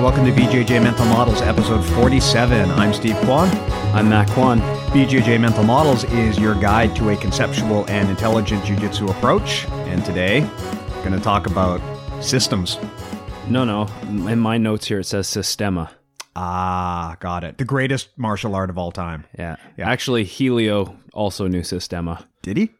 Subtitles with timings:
[0.00, 2.70] Welcome to BJJ Mental Models, episode 47.
[2.70, 3.50] I'm Steve Kwan.
[3.94, 4.58] I'm Matt Kwan.
[4.92, 9.66] BJJ Mental Models is your guide to a conceptual and intelligent jiu-jitsu approach.
[9.68, 11.82] And today, we're going to talk about
[12.24, 12.78] systems.
[13.46, 13.88] No, no.
[14.26, 15.90] In my notes here, it says Sistema.
[16.34, 17.58] Ah, got it.
[17.58, 19.26] The greatest martial art of all time.
[19.38, 19.56] Yeah.
[19.76, 19.90] Yeah.
[19.90, 22.24] Actually, Helio also knew Sistema.
[22.40, 22.70] Did he?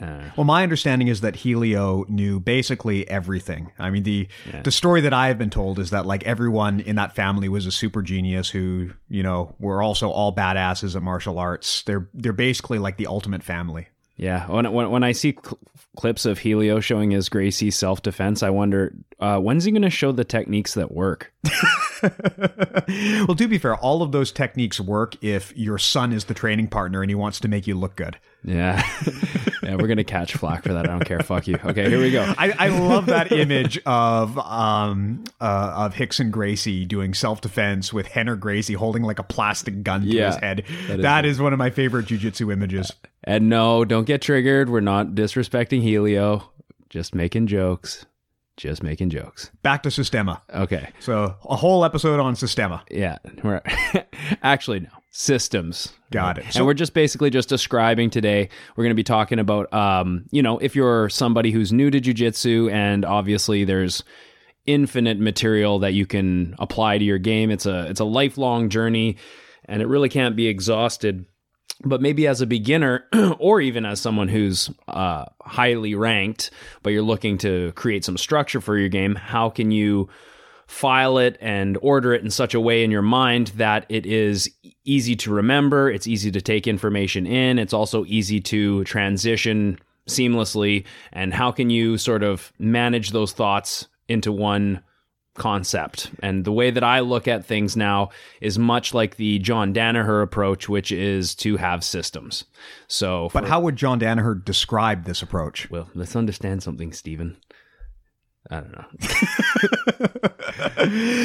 [0.00, 3.72] Uh, Well, my understanding is that Helio knew basically everything.
[3.78, 4.62] I mean, the Yeah.
[4.62, 7.66] the story that I have been told is that like everyone in that family was
[7.66, 11.82] a super genius who, you know, were also all badasses at martial arts.
[11.82, 13.88] They're they're basically like the ultimate family.
[14.16, 14.46] yeah.
[14.50, 15.58] When, when, when I see cl-
[15.96, 19.90] clips of Helio showing his Gracie self defense, I wonder uh, when's he going to
[19.90, 21.32] show the techniques that work?
[22.02, 26.68] well, to be fair, all of those techniques work if your son is the training
[26.68, 28.18] partner and he wants to make you look good.
[28.44, 28.82] Yeah.
[29.62, 30.84] yeah, we're to catch flack for that.
[30.86, 31.20] I don't care.
[31.20, 31.58] Fuck you.
[31.64, 32.22] Okay, here we go.
[32.38, 38.06] I, I love that image of um uh, of Rickson Gracie doing self defense with
[38.08, 40.64] Rener Gracie holding like a plastic gun to Yeah, his head.
[40.86, 42.92] that is that is one of my favorite jujitsu images.
[43.24, 44.70] And no, don't get triggered.
[44.70, 46.50] We're not disrespecting Helio.
[46.88, 48.06] Just making jokes.
[48.56, 49.50] Just making jokes.
[49.62, 50.40] Back to Sistema.
[50.52, 50.88] Okay.
[51.00, 52.82] So a whole episode on Sistema.
[52.90, 53.60] Yeah, we're
[54.42, 55.92] actually no systems.
[56.10, 56.56] Got it.
[56.56, 58.48] and we're just basically just describing today.
[58.76, 62.00] We're going to be talking about, um, you know, if you're somebody who's new to
[62.00, 64.02] jujitsu, and obviously there's
[64.66, 67.50] infinite material that you can apply to your game.
[67.50, 69.16] It's a it's a lifelong journey,
[69.64, 71.24] and it really can't be exhausted.
[71.84, 73.06] But maybe as a beginner,
[73.38, 76.50] or even as someone who's uh, highly ranked,
[76.82, 80.08] but you're looking to create some structure for your game, how can you
[80.68, 84.50] file it and order it in such a way in your mind that it is
[84.84, 90.84] easy to remember, it's easy to take information in, it's also easy to transition seamlessly.
[91.12, 94.82] And how can you sort of manage those thoughts into one
[95.34, 96.10] concept?
[96.22, 98.10] And the way that I look at things now
[98.42, 102.44] is much like the John Danaher approach, which is to have systems.
[102.88, 105.70] So, But how would John Danaher describe this approach?
[105.70, 107.38] well, let's understand something, Stephen.
[108.50, 108.84] I don't know.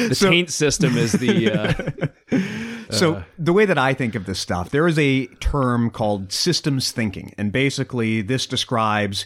[0.08, 2.10] The So- taint system is the.
[2.30, 2.40] Uh,
[2.90, 6.92] So the way that I think of this stuff, there is a term called systems
[6.92, 9.24] thinking, and basically this describes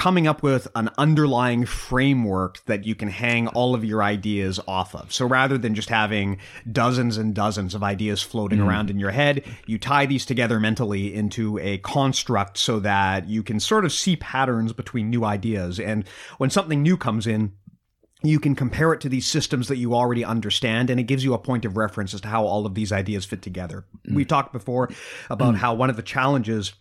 [0.00, 4.94] coming up with an underlying framework that you can hang all of your ideas off
[4.94, 5.12] of.
[5.12, 6.38] So rather than just having
[6.72, 8.66] dozens and dozens of ideas floating mm.
[8.66, 13.42] around in your head, you tie these together mentally into a construct so that you
[13.42, 15.78] can sort of see patterns between new ideas.
[15.78, 17.52] And when something new comes in,
[18.22, 21.34] you can compare it to these systems that you already understand, and it gives you
[21.34, 23.84] a point of reference as to how all of these ideas fit together.
[24.10, 24.30] We've mm.
[24.30, 24.88] talked before
[25.28, 25.58] about mm.
[25.58, 26.72] how one of the challenges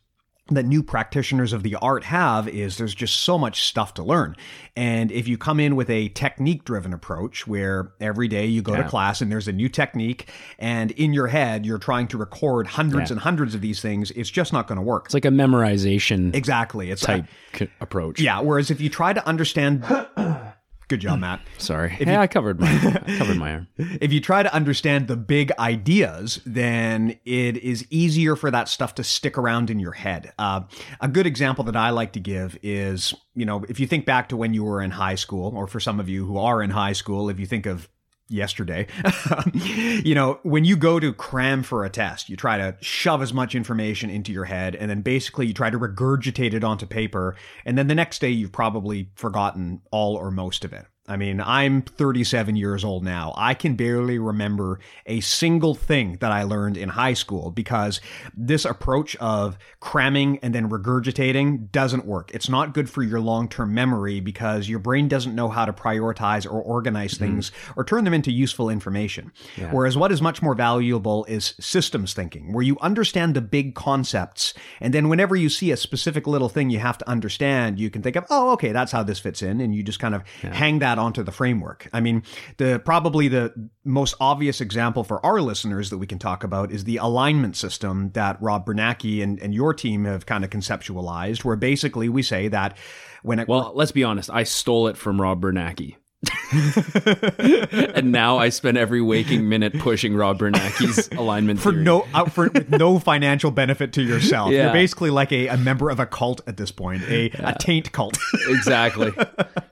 [0.56, 4.36] that new practitioners of the art have is there's just so much stuff to learn.
[4.76, 8.76] And if you come in with a technique driven approach where every day you go
[8.76, 12.68] to class and there's a new technique and in your head you're trying to record
[12.68, 13.16] hundreds Yeah.
[13.16, 15.06] and hundreds of these things, it's just not going to work.
[15.06, 16.92] it's like a memorization Exactly.
[16.92, 18.20] It's uh, type c- approach.
[18.20, 19.84] yeah, whereas if you try to understand
[20.89, 21.41] Good job, Matt.
[21.59, 21.95] Sorry.
[22.00, 22.67] yeah, I covered my
[23.05, 23.67] I covered my arm.
[23.77, 28.95] if you try to understand the big ideas, then it is easier for that stuff
[28.95, 30.33] to stick around in your head.
[30.39, 30.62] Uh,
[31.00, 34.30] a good example that I like to give is, you know, if you think back
[34.30, 36.71] to when you were in high school, or for some of you who are in
[36.71, 37.88] high school, if you think of
[38.30, 38.88] yesterday,
[39.54, 43.34] you know, when you go to cram for a test, you try to shove as
[43.34, 47.36] much information into your head and then basically you try to regurgitate it onto paper.
[47.66, 50.86] And then the next day you've probably forgotten all or most of it.
[51.09, 53.33] I mean, I'm 37 years old now.
[53.35, 58.00] I can barely remember a single thing that I learned in high school because
[58.35, 62.31] this approach of cramming and then regurgitating doesn't work.
[62.33, 65.73] It's not good for your long term memory because your brain doesn't know how to
[65.73, 67.23] prioritize or organize Mm-hmm.
[67.25, 69.31] things or turn them into useful information.
[69.71, 74.53] Whereas what is much more valuable is systems thinking, where you understand the big concepts.
[74.79, 78.03] And then whenever you see a specific little thing you have to understand, you can
[78.03, 79.59] think of, oh, okay, that's how this fits in.
[79.59, 81.90] And you just kind of hang that onto the framework.
[81.92, 82.22] I mean,
[82.57, 86.84] the probably the most obvious example for our listeners that we can talk about is
[86.84, 91.56] the alignment system that Rob Biernacki and, and your team have kind of conceptualized, where
[91.56, 92.78] basically we say that
[93.24, 94.30] when it Well, let's be honest.
[94.30, 95.96] I stole it from Rob Biernacki.
[96.51, 101.83] and now I spend every waking minute pushing Rob Biernacki's alignment for theory.
[101.86, 104.51] no out for with no financial benefit to yourself.
[104.51, 104.66] Yeah.
[104.66, 107.94] You're basically like a, a member of a cult at this point, a, a taint
[107.94, 108.18] cult.
[108.50, 109.13] exactly.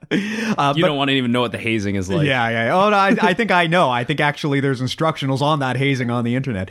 [0.09, 2.25] you don't want to even know what the hazing is like.
[2.25, 2.73] yeah, yeah.
[2.73, 3.89] Oh, no, I, I think I know.
[3.89, 6.69] I think actually there's instructionals on that hazing on the internet.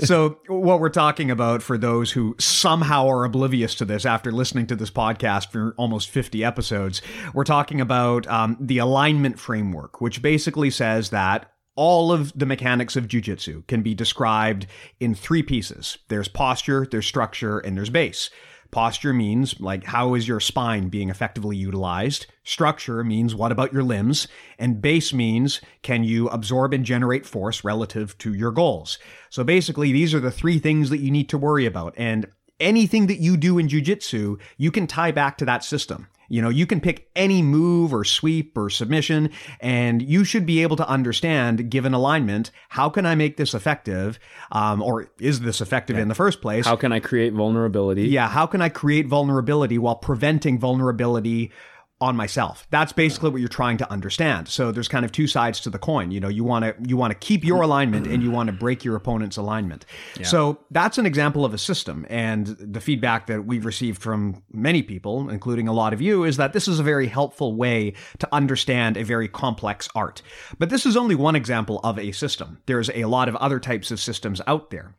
[0.00, 4.66] so what we're talking about for those who somehow are oblivious to this after listening
[4.66, 7.00] to this podcast for almost 50 episodes,
[7.32, 12.96] we're talking about um, the alignment framework, which basically says that all of the mechanics
[12.96, 14.66] of jujitsu can be described
[15.00, 15.98] in three pieces.
[16.08, 18.30] There's posture, there's structure, and there's base.
[18.70, 22.26] Posture means like how is your spine being effectively utilized?
[22.42, 24.26] Structure means what about your limbs?
[24.58, 28.98] And base means can you absorb and generate force relative to your goals?
[29.30, 31.94] So basically these are the three things that you need to worry about.
[31.96, 32.26] And
[32.60, 36.08] anything that you do in jujitsu, you can tie back to that system.
[36.28, 39.30] You know, you can pick any move or sweep or submission,
[39.60, 44.18] and you should be able to understand, given alignment, how can I make this effective?
[44.50, 46.64] Um, or is this effective in the first place?
[46.64, 48.08] How can I create vulnerability?
[48.08, 51.52] yeah, how can I create vulnerability while preventing vulnerability
[52.00, 52.66] on myself?
[52.70, 54.48] That's basically what you're trying to understand.
[54.48, 56.10] So there's kind of two sides to the coin.
[56.10, 58.52] You know, you want to you want to keep your alignment and you want to
[58.52, 59.86] break your opponent's alignment.
[60.22, 62.06] So that's an example of a system.
[62.10, 66.36] And the feedback that we've received from many people, including a lot of you, is
[66.36, 70.22] that this is a very helpful way to understand a very complex art.
[70.58, 72.58] But this is only one example of a system.
[72.66, 74.94] There's a lot of other types of systems out there.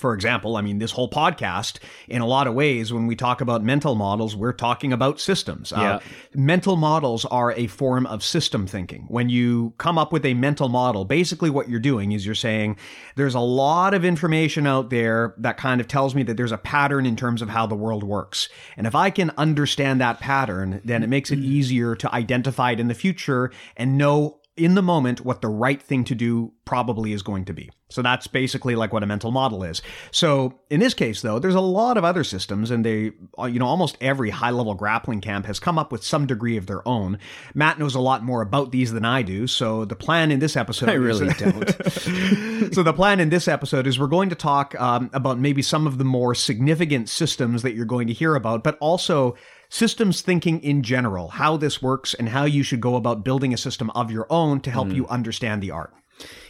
[0.00, 3.42] For example, I mean, this whole podcast, in a lot of ways, when we talk
[3.42, 5.74] about mental models, we're talking about systems.
[5.74, 6.00] Uh,
[6.34, 9.04] mental models are a form of system thinking.
[9.08, 12.78] When you come up with a mental model, basically what you're doing is you're saying,
[13.16, 16.56] there's a lot of information out there that kind of tells me that there's a
[16.56, 18.48] pattern in terms of how the world works.
[18.78, 22.80] And if I can understand that pattern, then it makes it easier to identify it
[22.80, 27.12] in the future and know in the moment what the right thing to do probably
[27.12, 27.70] is going to be.
[27.88, 29.82] So that's basically like what a mental model is.
[30.12, 33.58] So in this case, though, there's a lot of other systems, and they, uh, you
[33.58, 36.86] know, almost every high level grappling camp has come up with some degree of their
[36.86, 37.18] own.
[37.54, 39.46] Matt knows a lot more about these than I do.
[39.46, 42.74] So the plan in this episode, I really is, don't.
[42.74, 45.86] so the plan in this episode is we're going to talk um, about maybe some
[45.86, 49.34] of the more significant systems that you're going to hear about, but also
[49.70, 53.56] systems thinking in general, how this works and how you should go about building a
[53.56, 55.94] system of your own to help you understand the art.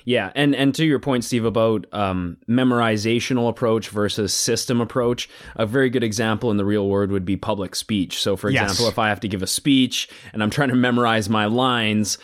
[0.05, 5.67] Yeah, and and to your point, Steve, about um, memorizational approach versus system approach, a
[5.67, 8.21] very good example in the real world would be public speech.
[8.21, 8.63] So, for Yes.
[8.63, 12.19] example, if I have to give a speech and I'm trying to memorize my lines,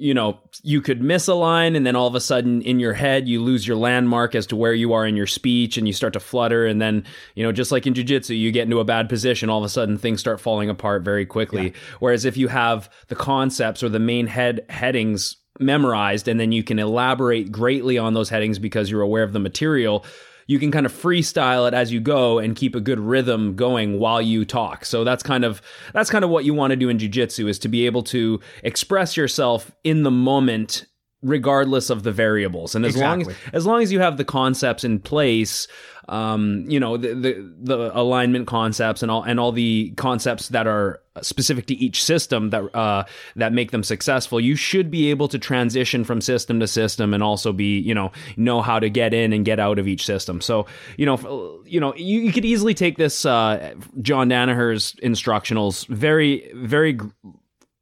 [0.00, 2.94] you know, you could miss a line and then all of a sudden in your
[2.94, 5.92] head you lose your landmark as to where you are in your speech and you
[5.92, 7.04] start to flutter and then,
[7.34, 9.68] you know, just like in jiu-jitsu, you get into a bad position, all of a
[9.68, 11.74] sudden things start falling apart very quickly.
[11.98, 16.64] Whereas if you have the concepts or the main head headings memorized and then you
[16.64, 20.04] can elaborate greatly on those headings because you're aware of the material
[20.50, 24.00] you can kind of freestyle it as you go and keep a good rhythm going
[24.00, 24.84] while you talk.
[24.84, 25.62] So that's kind of
[25.94, 28.40] that's kind of what you want to do in jiu-jitsu is to be able to
[28.64, 30.86] express yourself in the moment
[31.22, 34.84] regardless of the variables and as long as as long as you have the concepts
[34.84, 35.66] in place
[36.10, 40.66] um, you know the, the the alignment concepts and all and all the concepts that
[40.66, 43.04] are specific to each system that uh,
[43.36, 44.40] that make them successful.
[44.40, 48.10] You should be able to transition from system to system and also be you know
[48.36, 50.40] know how to get in and get out of each system.
[50.40, 55.86] So you know you know you, you could easily take this uh, John Danaher's instructionals
[55.86, 56.98] very very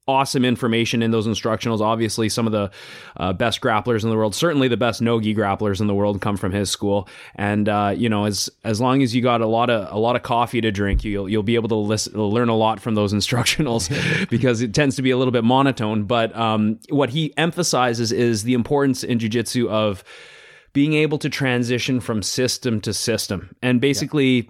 [0.08, 1.80] awesome information in those instructionals.
[1.80, 2.70] Obviously, some of the
[3.18, 6.36] uh, best grapplers in the world, certainly the best nogi grapplers in the world, come
[6.36, 7.06] from his school.
[7.34, 10.16] And uh, you know, as as long as you got a lot of a lot
[10.16, 13.12] of coffee to drink, you'll you'll be able to listen, learn a lot from those
[13.18, 13.88] instructionals
[14.30, 16.04] because it tends to be a little bit monotone.
[16.04, 20.02] But um, what he emphasizes is the importance in jujitsu of
[20.72, 24.48] being able to transition from system to system and basically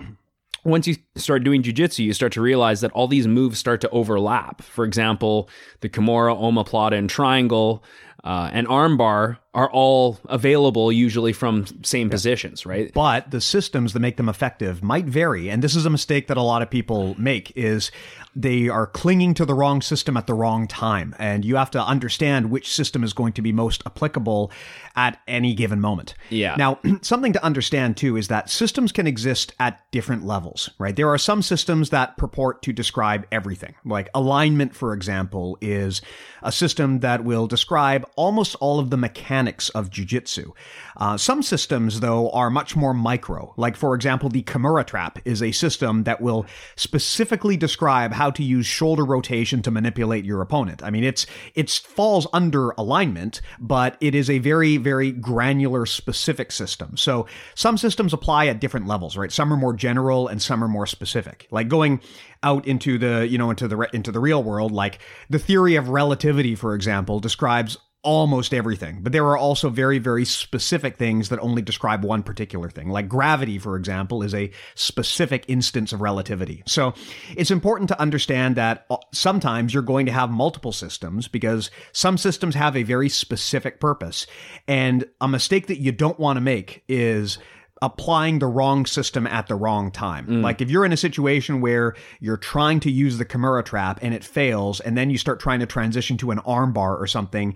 [0.69, 3.91] once you start doing jujitsu, you start to realize that all these moves start to
[3.91, 4.63] overlap.
[4.63, 5.49] For example,
[5.81, 7.83] the Kimura, Omoplata, and Triangle
[8.25, 12.93] uh, and Armbar are all available usually from same positions, right?
[12.93, 16.37] But the systems that make them effective might vary, and this is a mistake that
[16.37, 17.91] a lot of people make is
[18.37, 21.83] they are clinging to the wrong system at the wrong time, and you have to
[21.83, 24.53] understand which system is going to be most applicable
[24.95, 26.15] at any given moment.
[26.29, 26.55] Yeah.
[26.57, 30.95] Now, something to understand too is that systems can exist at different levels, right?
[30.95, 33.75] There are some systems that purport to describe everything.
[33.85, 36.03] Like alignment, for example, is
[36.43, 40.53] a system that will describe almost all of the mechanics of jujitsu.
[40.97, 43.53] Uh, some systems, though, are much more micro.
[43.57, 48.43] Like, for example, the Kimura trap is a system that will specifically describe how to
[48.43, 50.83] use shoulder rotation to manipulate your opponent.
[50.83, 56.51] I mean, it's it falls under alignment, but it is a very very granular specific
[56.51, 56.97] system.
[56.97, 59.31] So some systems apply at different levels, right?
[59.31, 61.47] Some are more general and some are more specific.
[61.51, 62.01] Like going
[62.43, 65.89] out into the you know into the into the real world, like the theory of
[65.89, 69.01] relativity, for example, describes almost everything.
[69.03, 72.89] But there are also very, very specific things that only describe one particular thing.
[72.89, 76.63] Like gravity, for example, is a specific instance of relativity.
[76.67, 76.95] So
[77.37, 82.19] it's important to understand that uh, sometimes you're going to have multiple systems because some
[82.19, 84.27] systems have a very specific purpose.
[84.69, 87.39] And a mistake that you don't want to make is
[87.81, 90.27] applying the wrong system at the wrong time.
[90.27, 90.43] Mm.
[90.43, 94.15] Like if you're in a situation where you're trying to use the Kimura trap and
[94.15, 97.55] it fails, and then you start trying to transition to an armbar or something,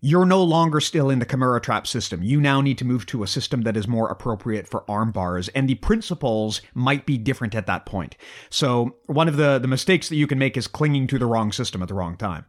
[0.00, 2.22] you're no longer still in the Kimura trap system.
[2.22, 5.48] You now need to move to a system that is more appropriate for arm bars,
[5.48, 8.16] and the principles might be different at that point.
[8.48, 11.52] So one of the, the mistakes that you can make is clinging to the wrong
[11.52, 12.46] system at the wrong time.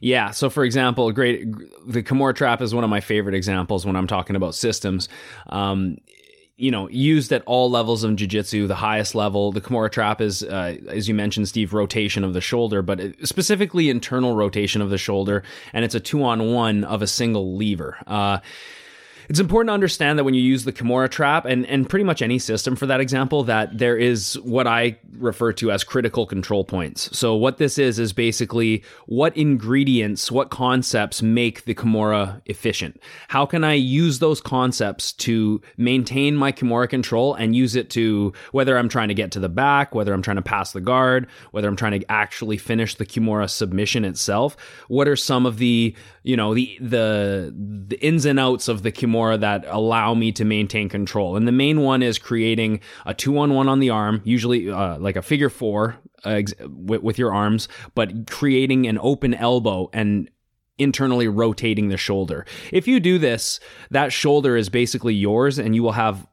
[0.00, 0.30] Yeah.
[0.30, 1.46] So, for example, great
[1.86, 5.08] the Kimura trap is one of my favorite examples when I'm talking about systems.
[5.46, 5.96] Um,
[6.56, 9.52] you know, used at all levels of jiu-jitsu, the highest level.
[9.52, 13.88] The Kimura trap is, uh, as you mentioned, Steve, rotation of the shoulder, but specifically
[13.88, 15.42] internal rotation of the shoulder,
[15.72, 17.96] and it's a two-on-one of a single lever.
[18.06, 18.38] Uh,
[19.28, 22.22] it's important to understand that when you use the Kimura trap and, and pretty much
[22.22, 26.64] any system for that example, that there is what I refer to as critical control
[26.64, 27.16] points.
[27.16, 33.00] So what this is is basically what ingredients, what concepts make the Kimura efficient.
[33.28, 38.32] How can I use those concepts to maintain my Kimura control and use it to
[38.52, 41.26] whether I'm trying to get to the back, whether I'm trying to pass the guard,
[41.50, 44.56] whether I'm trying to actually finish the Kimura submission itself.
[44.88, 47.52] What are some of the, you know, the the
[47.88, 51.36] the ins and outs of the Kimura that allow me to maintain control.
[51.36, 54.98] And the main one is creating a two on one on the arm, usually uh,
[54.98, 59.90] like a figure four uh, ex- with, with your arms, but creating an open elbow
[59.92, 60.30] and
[60.78, 62.46] internally rotating the shoulder.
[62.72, 63.60] If you do this,
[63.90, 66.26] that shoulder is basically yours and you will have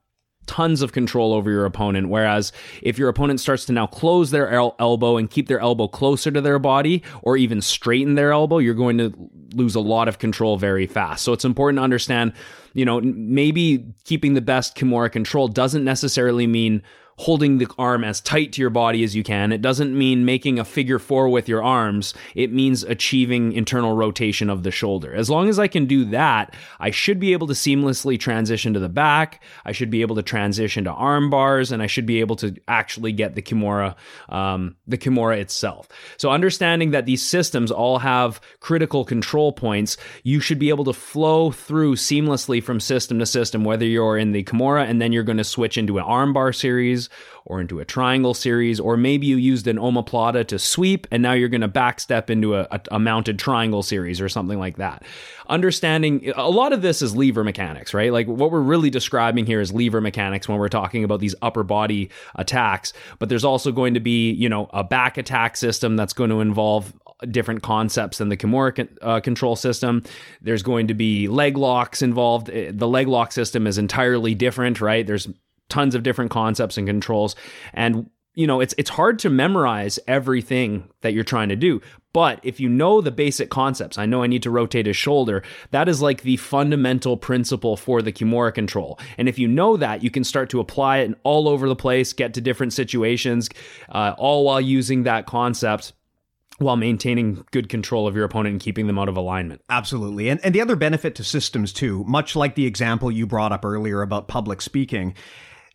[0.50, 2.10] tons of control over your opponent.
[2.10, 2.51] Whereas
[2.82, 6.32] if your opponent starts to now close their el- elbow and keep their elbow closer
[6.32, 9.13] to their body or even straighten their elbow, you're going to
[9.53, 11.24] lose a lot of control very fast.
[11.24, 12.34] So it's important to understand,
[12.74, 16.82] you know, maybe keeping the best Kimura control doesn't necessarily mean
[17.19, 19.51] holding the arm as tight to your body as you can.
[19.51, 22.13] It doesn't mean making a figure four with your arms.
[22.33, 25.13] It means achieving internal rotation of the shoulder.
[25.13, 28.79] As long as I can do that, I should be able to seamlessly transition to
[28.79, 29.43] the back.
[29.65, 32.55] I should be able to transition to arm bars, and I should be able to
[32.69, 33.95] actually get the Kimura,
[34.29, 35.89] um, the Kimura itself.
[36.15, 40.93] So understanding that these systems all have critical control points, you should be able to
[40.93, 45.23] flow through seamlessly from system to system, whether you're in the Kimura and then you're
[45.23, 47.08] going to switch into an armbar series
[47.45, 51.33] or into a triangle series, or maybe you used an omoplata to sweep and now
[51.33, 55.03] you're going to backstep into a, a, a, mounted triangle series or something like that.
[55.47, 58.13] Understanding a lot of this is lever mechanics, right?
[58.13, 61.63] Like what we're really describing here is lever mechanics when we're talking about these upper
[61.63, 66.13] body attacks, but there's also going to be, you know, a back attack system that's
[66.13, 66.93] going to involve
[67.29, 70.03] different concepts than the Kimura uh, control system.
[70.41, 72.47] There's going to be leg locks involved.
[72.47, 75.05] The leg lock system is entirely different, right?
[75.05, 75.27] There's
[75.69, 77.35] tons of different concepts and controls
[77.73, 81.81] and you know it's it's hard to memorize everything that you're trying to do
[82.13, 85.43] but if you know the basic concepts i know i need to rotate his shoulder
[85.71, 90.03] that is like the fundamental principle for the kimura control and if you know that
[90.03, 93.49] you can start to apply it all over the place get to different situations
[93.89, 95.93] uh, all while using that concept
[96.59, 99.61] while maintaining good control of your opponent and keeping them out of alignment.
[99.69, 100.27] Absolutely.
[100.29, 103.63] And, and the other benefit to systems, too, much like the example you brought up
[103.63, 105.15] earlier about public speaking,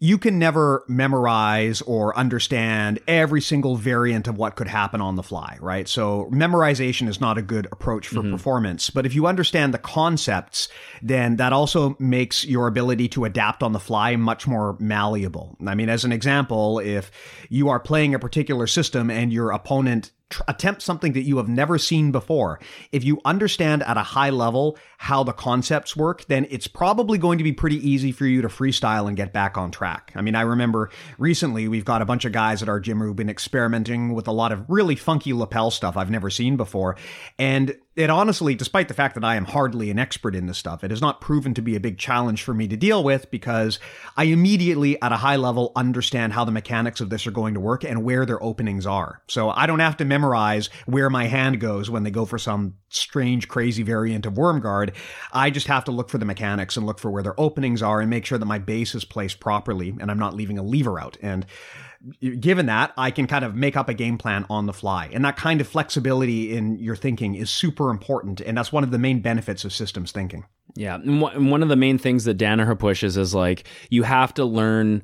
[0.01, 5.23] you can never memorize or understand every single variant of what could happen on the
[5.23, 5.89] fly, right?
[5.89, 8.33] So memorization is not a good approach for mm-hmm.
[8.33, 8.91] performance.
[8.91, 10.69] But if you understand the concepts,
[11.03, 15.57] then that also makes your ability to adapt on the fly much more malleable.
[15.67, 17.11] I mean, as an example, if
[17.49, 21.49] you are playing a particular system and your opponent tr- attempt something that you have
[21.49, 22.61] never seen before.
[22.93, 27.39] If you understand at a high level how the concepts work, then it's probably going
[27.39, 30.13] to be pretty easy for you to freestyle and get back on track.
[30.15, 33.17] I mean, I remember recently we've got a bunch of guys at our gym who've
[33.17, 36.97] been experimenting with a lot of really funky lapel stuff I've never seen before.
[37.39, 40.83] And it honestly, despite the fact that I am hardly an expert in this stuff,
[40.83, 43.79] it has not proven to be a big challenge for me to deal with because
[44.17, 47.61] I immediately, at a high level, understand how the mechanics of this are going to
[47.61, 49.23] work and where their openings are.
[49.29, 52.75] So I don't have to memorize where my hand goes when they go for some
[52.89, 54.93] strange, crazy variant of worm guard.
[55.33, 58.01] I just have to look for the mechanics and look for where their openings are
[58.01, 60.99] and make sure that my base is placed properly and I'm not leaving a lever
[60.99, 61.17] out.
[61.23, 61.47] And
[62.41, 65.11] given that, I can kind of make up a game plan on the fly.
[65.13, 68.41] And that kind of flexibility in your thinking is super important.
[68.41, 70.45] And that's one of the main benefits of systems thinking.
[70.75, 70.97] Yeah.
[70.97, 71.21] And
[71.51, 75.03] one of the main things that Danaher pushes is like, you have to learn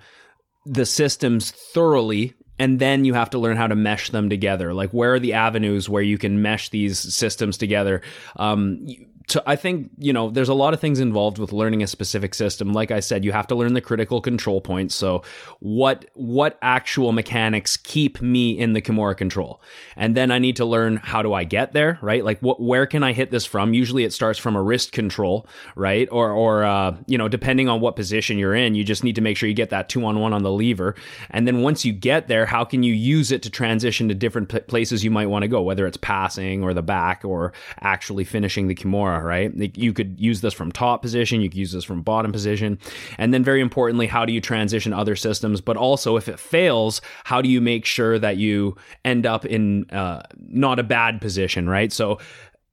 [0.66, 4.74] the systems thoroughly and then you have to learn how to mesh them together.
[4.74, 8.02] Like, where are the avenues where you can mesh these systems together?
[8.36, 8.86] Um,
[9.30, 12.34] to, I think, you know, there's a lot of things involved with learning a specific
[12.34, 12.72] system.
[12.72, 14.94] Like I said, you have to learn the critical control points.
[14.94, 15.22] So
[15.60, 19.62] what, what actual mechanics keep me in the Kimura control?
[19.96, 22.24] And then I need to learn how do I get there, right?
[22.24, 23.72] Like what, where can I hit this from?
[23.72, 25.46] Usually it starts from a wrist control,
[25.76, 26.08] right?
[26.10, 29.20] Or, or, uh, you know, depending on what position you're in, you just need to
[29.20, 30.94] make sure you get that two on one on the lever.
[31.30, 34.48] And then once you get there, how can you use it to transition to different
[34.66, 38.66] places you might want to go, whether it's passing or the back or actually finishing
[38.66, 39.52] the Kimura right?
[39.76, 42.78] You could use this from top position, you could use this from bottom position.
[43.18, 45.60] And then, very importantly, how do you transition other systems?
[45.60, 49.90] But also, if it fails, how do you make sure that you end up in
[49.90, 51.92] uh, not a bad position, right?
[51.92, 52.18] So,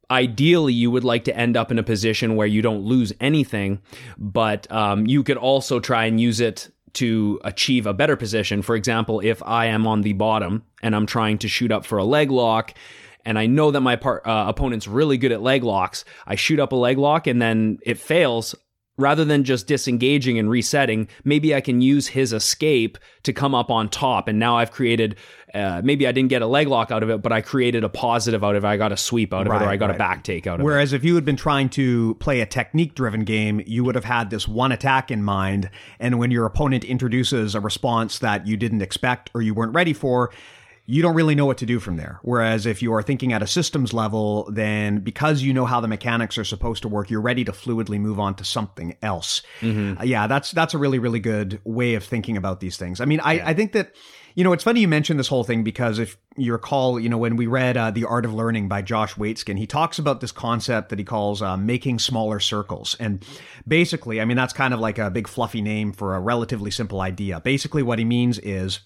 [0.10, 3.82] ideally you would like to end up in a position where you don't lose anything
[4.18, 8.76] but um, you could also try and use it to achieve a better position for
[8.76, 12.06] example if i am on the bottom and i'm trying to shoot up for a
[12.06, 12.74] leg lock
[13.28, 16.06] and I know that my part, uh, opponent's really good at leg locks.
[16.26, 18.56] I shoot up a leg lock and then it fails.
[19.00, 23.70] Rather than just disengaging and resetting, maybe I can use his escape to come up
[23.70, 24.28] on top.
[24.28, 25.18] And now I've created,
[25.54, 27.90] uh, maybe I didn't get a leg lock out of it, but I created a
[27.90, 28.68] positive out of it.
[28.68, 29.96] I got a sweep out of right, it, or I got right.
[29.96, 30.94] a back take out of Whereas it.
[30.94, 34.06] Whereas if you had been trying to play a technique driven game, you would have
[34.06, 35.70] had this one attack in mind.
[36.00, 39.94] And when your opponent introduces a response that you didn't expect or you weren't ready
[39.94, 40.32] for,
[40.90, 42.18] you don't really know what to do from there.
[42.22, 45.88] Whereas if you are thinking at a systems level, then because you know how the
[45.88, 49.42] mechanics are supposed to work, you're ready to fluidly move on to something else.
[49.60, 50.00] Mm-hmm.
[50.00, 53.02] Uh, yeah, that's that's a really really good way of thinking about these things.
[53.02, 53.50] I mean, I, yeah.
[53.50, 53.96] I think that
[54.36, 57.18] you know it's funny you mentioned this whole thing because if you recall, you know
[57.18, 60.32] when we read uh, the Art of Learning by Josh Waitzkin, he talks about this
[60.32, 63.26] concept that he calls uh, making smaller circles, and
[63.68, 67.02] basically, I mean that's kind of like a big fluffy name for a relatively simple
[67.02, 67.42] idea.
[67.42, 68.80] Basically, what he means is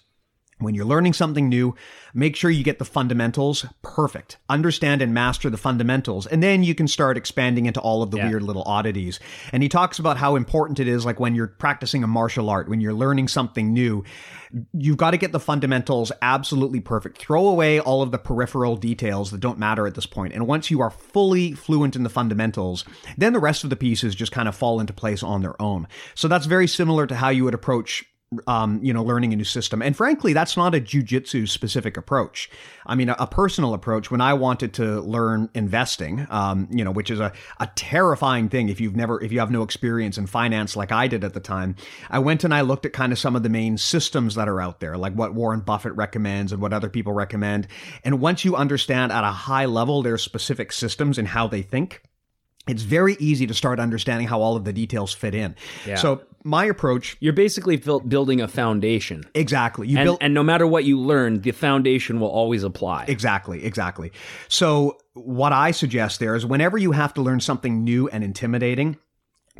[0.62, 1.74] when you're learning something new,
[2.14, 4.38] make sure you get the fundamentals perfect.
[4.48, 8.18] Understand and master the fundamentals, and then you can start expanding into all of the
[8.18, 8.28] yeah.
[8.28, 9.20] weird little oddities.
[9.52, 12.68] And he talks about how important it is, like when you're practicing a martial art,
[12.68, 14.04] when you're learning something new,
[14.72, 17.18] you've got to get the fundamentals absolutely perfect.
[17.18, 20.34] Throw away all of the peripheral details that don't matter at this point.
[20.34, 22.84] And once you are fully fluent in the fundamentals,
[23.16, 25.88] then the rest of the pieces just kind of fall into place on their own.
[26.14, 28.04] So that's very similar to how you would approach
[28.46, 29.82] um, you know, learning a new system.
[29.82, 32.50] And frankly, that's not a jujitsu specific approach.
[32.86, 34.10] I mean, a, a, personal approach.
[34.10, 38.68] When I wanted to learn investing, um, you know, which is a, a terrifying thing
[38.68, 41.40] if you've never, if you have no experience in finance like I did at the
[41.40, 41.76] time,
[42.10, 44.60] I went and I looked at kind of some of the main systems that are
[44.60, 47.68] out there, like what Warren Buffett recommends and what other people recommend.
[48.04, 52.02] And once you understand at a high level their specific systems and how they think,
[52.68, 55.56] it's very easy to start understanding how all of the details fit in.
[55.84, 55.96] Yeah.
[55.96, 59.24] So my approach you're basically building a foundation.
[59.34, 59.88] Exactly.
[59.88, 63.06] You and, build and no matter what you learn the foundation will always apply.
[63.08, 64.12] Exactly exactly.
[64.48, 68.96] So what i suggest there is whenever you have to learn something new and intimidating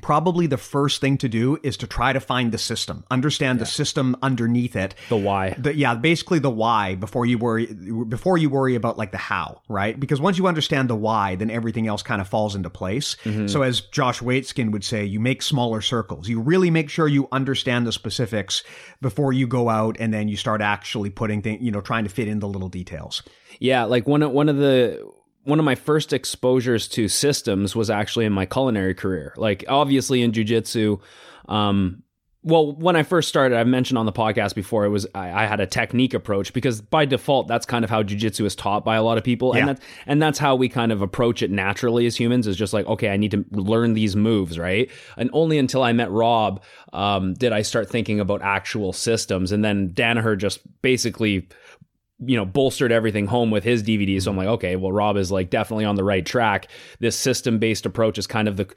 [0.00, 3.64] probably the first thing to do is to try to find the system, understand yeah.
[3.64, 4.94] the system underneath it.
[5.08, 5.54] The why.
[5.58, 9.60] The, yeah, basically the why before you worry before you worry about like the how,
[9.68, 9.98] right?
[9.98, 13.16] Because once you understand the why, then everything else kind of falls into place.
[13.24, 13.48] Mm-hmm.
[13.48, 16.28] So as Josh Waitzkin would say, you make smaller circles.
[16.28, 18.62] You really make sure you understand the specifics
[19.00, 22.10] before you go out and then you start actually putting things, you know, trying to
[22.10, 23.22] fit in the little details.
[23.60, 25.06] Yeah, like one of one of the
[25.44, 29.34] one of my first exposures to systems was actually in my culinary career.
[29.36, 31.00] Like obviously in jujitsu,
[31.48, 32.02] um,
[32.44, 35.46] well, when I first started, I've mentioned on the podcast before, it was I, I,
[35.46, 38.96] had a technique approach because by default, that's kind of how jujitsu is taught by
[38.96, 39.60] a lot of people, Yeah.
[39.60, 42.48] and that's and that's how we kind of approach it naturally as humans.
[42.48, 44.90] Is just like, okay, I need to learn these moves, right?
[45.16, 49.64] And only until I met Rob um, did I start thinking about actual systems, and
[49.64, 51.46] then Danaher just basically
[52.24, 54.20] you know bolstered everything home with his DVD.
[54.20, 56.68] So I'm like, okay, well, Rob is like definitely on the right track.
[57.00, 58.72] This system based approach is kind of the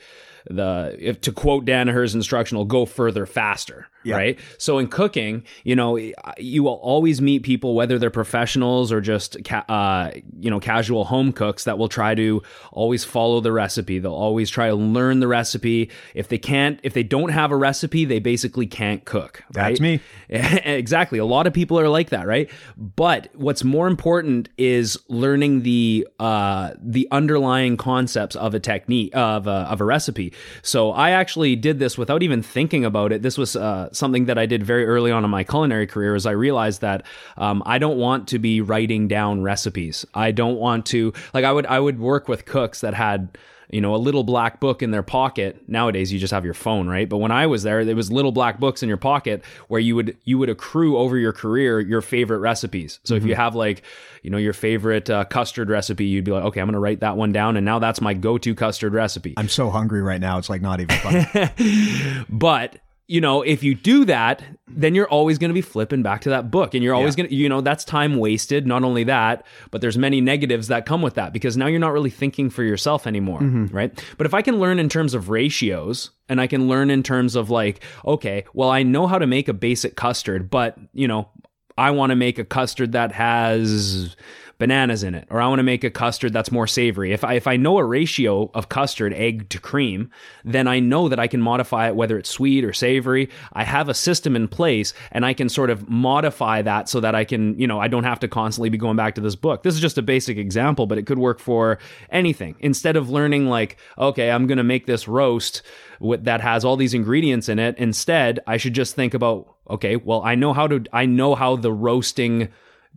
[0.50, 4.16] the if to quote Danaher's instructional, go further faster, Yeah.
[4.18, 4.40] right?
[4.58, 5.98] So in cooking, you know,
[6.38, 11.06] you will always meet people whether they're professionals or just ca- uh, you know casual
[11.06, 14.00] home cooks that will try to always follow the recipe.
[14.00, 15.90] They'll always try to learn the recipe.
[16.14, 19.44] If they can't, if they don't have a recipe, they basically can't cook.
[19.52, 20.00] That's me.
[20.30, 21.20] exactly.
[21.20, 22.50] A lot of people are like that, right?
[22.78, 29.48] But what's more important is learning the uh, the underlying concepts of a technique of
[29.48, 30.34] a, of a recipe.
[30.62, 33.22] So I actually did this without even thinking about it.
[33.22, 36.16] This was uh, something that I did very early on in my culinary career.
[36.16, 37.06] As I realized that
[37.38, 40.06] um, I don't want to be writing down recipes.
[40.14, 43.38] I don't want to like I would I would work with cooks that had
[43.76, 45.62] you know, a little black book in their pocket.
[45.68, 47.10] Nowadays, you just have your phone, right?
[47.10, 49.98] But when I was there, there was little black books in your pocket where you
[49.98, 53.02] would you would accrue over your career your favorite recipes.
[53.04, 53.84] So if you have like,
[54.24, 57.02] you know, your favorite uh, custard recipe, you'd be like, okay, I'm going to write
[57.02, 59.34] that one down, and now that's my go-to custard recipe.
[59.36, 60.38] I'm so hungry right now.
[60.38, 62.26] It's like not even funny.
[62.30, 66.22] But you know, if you do that, then you're always going to be flipping back
[66.22, 67.24] to that book, and you're always Yeah.
[67.24, 68.66] going to, you know, that's time wasted.
[68.66, 71.94] Not only that, but there's many negatives that come with that because now you're not
[71.94, 73.76] really thinking for yourself anymore, mm-hmm.
[73.76, 74.04] right?
[74.18, 77.36] But if I can learn in terms of ratios, and I can learn in terms
[77.36, 81.30] of like, okay, well, I know how to make a basic custard, but you know,
[81.78, 84.16] I want to make a custard that has
[84.58, 87.12] bananas in it or I want to make a custard that's more savory.
[87.12, 90.10] If I if I know a ratio of custard egg to cream,
[90.46, 93.30] then I know that I can modify it whether it's sweet or savory.
[93.54, 97.16] I have a system in place and I can sort of modify that so that
[97.16, 99.64] I can, you know, I don't have to constantly be going back to this book.
[99.64, 101.78] This is just a basic example, but it could work for
[102.10, 102.56] anything.
[102.60, 105.62] Instead of learning like, okay, I'm going to make this roast
[106.00, 110.22] that has all these ingredients in it, instead, I should just think about, okay, well,
[110.24, 112.50] I know how to I know how the roasting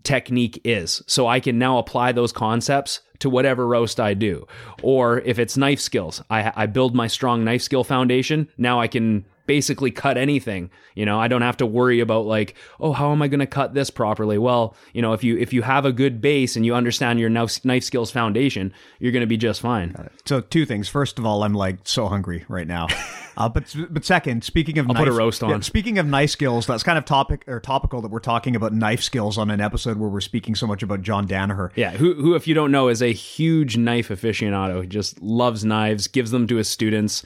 [0.04, 1.02] technique is.
[1.06, 4.46] So I can now apply those concepts to whatever roast I do.
[4.82, 8.48] Or if it's knife skills, I, I build my strong knife skill foundation.
[8.56, 10.70] Now I can basically cut anything.
[10.94, 13.46] You know, I don't have to worry about like, oh, how am I going to
[13.46, 14.38] cut this properly?
[14.38, 17.30] Well, you know, if you if you have a good base and you understand your
[17.30, 20.08] knife, knife skills foundation, you're going to be just fine.
[20.24, 20.88] so two things.
[20.88, 22.86] First of all, I'm like so hungry right now.
[23.38, 25.50] Uh, but but second, speaking of I'll knife, put a roast on.
[25.50, 28.72] yeah, speaking of knife skills, that's kind of topic or topical that we're talking about
[28.72, 31.70] knife skills on an episode where we're speaking so much about John Danaher.
[31.76, 34.82] Yeah, who who if you don't know is a huge knife aficionado.
[34.82, 37.22] He just loves knives, gives them to his students.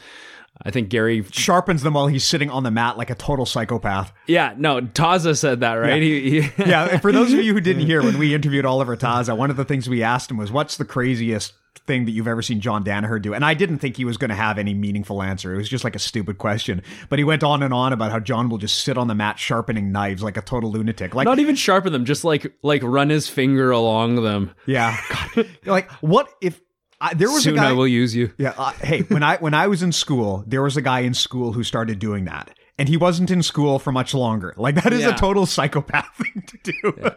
[0.65, 4.13] I think Gary Sharpens them while he's sitting on the mat like a total psychopath.
[4.27, 6.03] Yeah, no, Taza said that, right?
[6.03, 9.37] He, he, yeah, for those of you who didn't hear when we interviewed Oliver Taza,
[9.37, 12.43] one of the things we asked him was, "What's the craziest thing that you've ever
[12.43, 15.23] seen John Danaher do?" And I didn't think he was going to have any meaningful
[15.23, 15.53] answer.
[15.53, 16.83] It was just like a stupid question.
[17.09, 19.39] But he went on and on about how John will just sit on the mat
[19.39, 21.15] sharpening knives like a total lunatic.
[21.15, 24.53] Like, not even sharpen them, just like like run his finger along them.
[24.67, 24.97] yeah,
[25.35, 25.49] God.
[25.67, 26.61] like what if
[27.05, 27.71] I, there was Soon a guy?
[27.71, 28.31] I will use you.
[28.39, 28.55] Yeah.
[28.57, 31.53] Uh, hey, when I when I was in school, there was a guy in school
[31.53, 34.55] who started doing that, and he wasn't in school for much longer.
[34.57, 35.15] Like that is Yeah.
[35.15, 37.11] a total psychopath thing to do.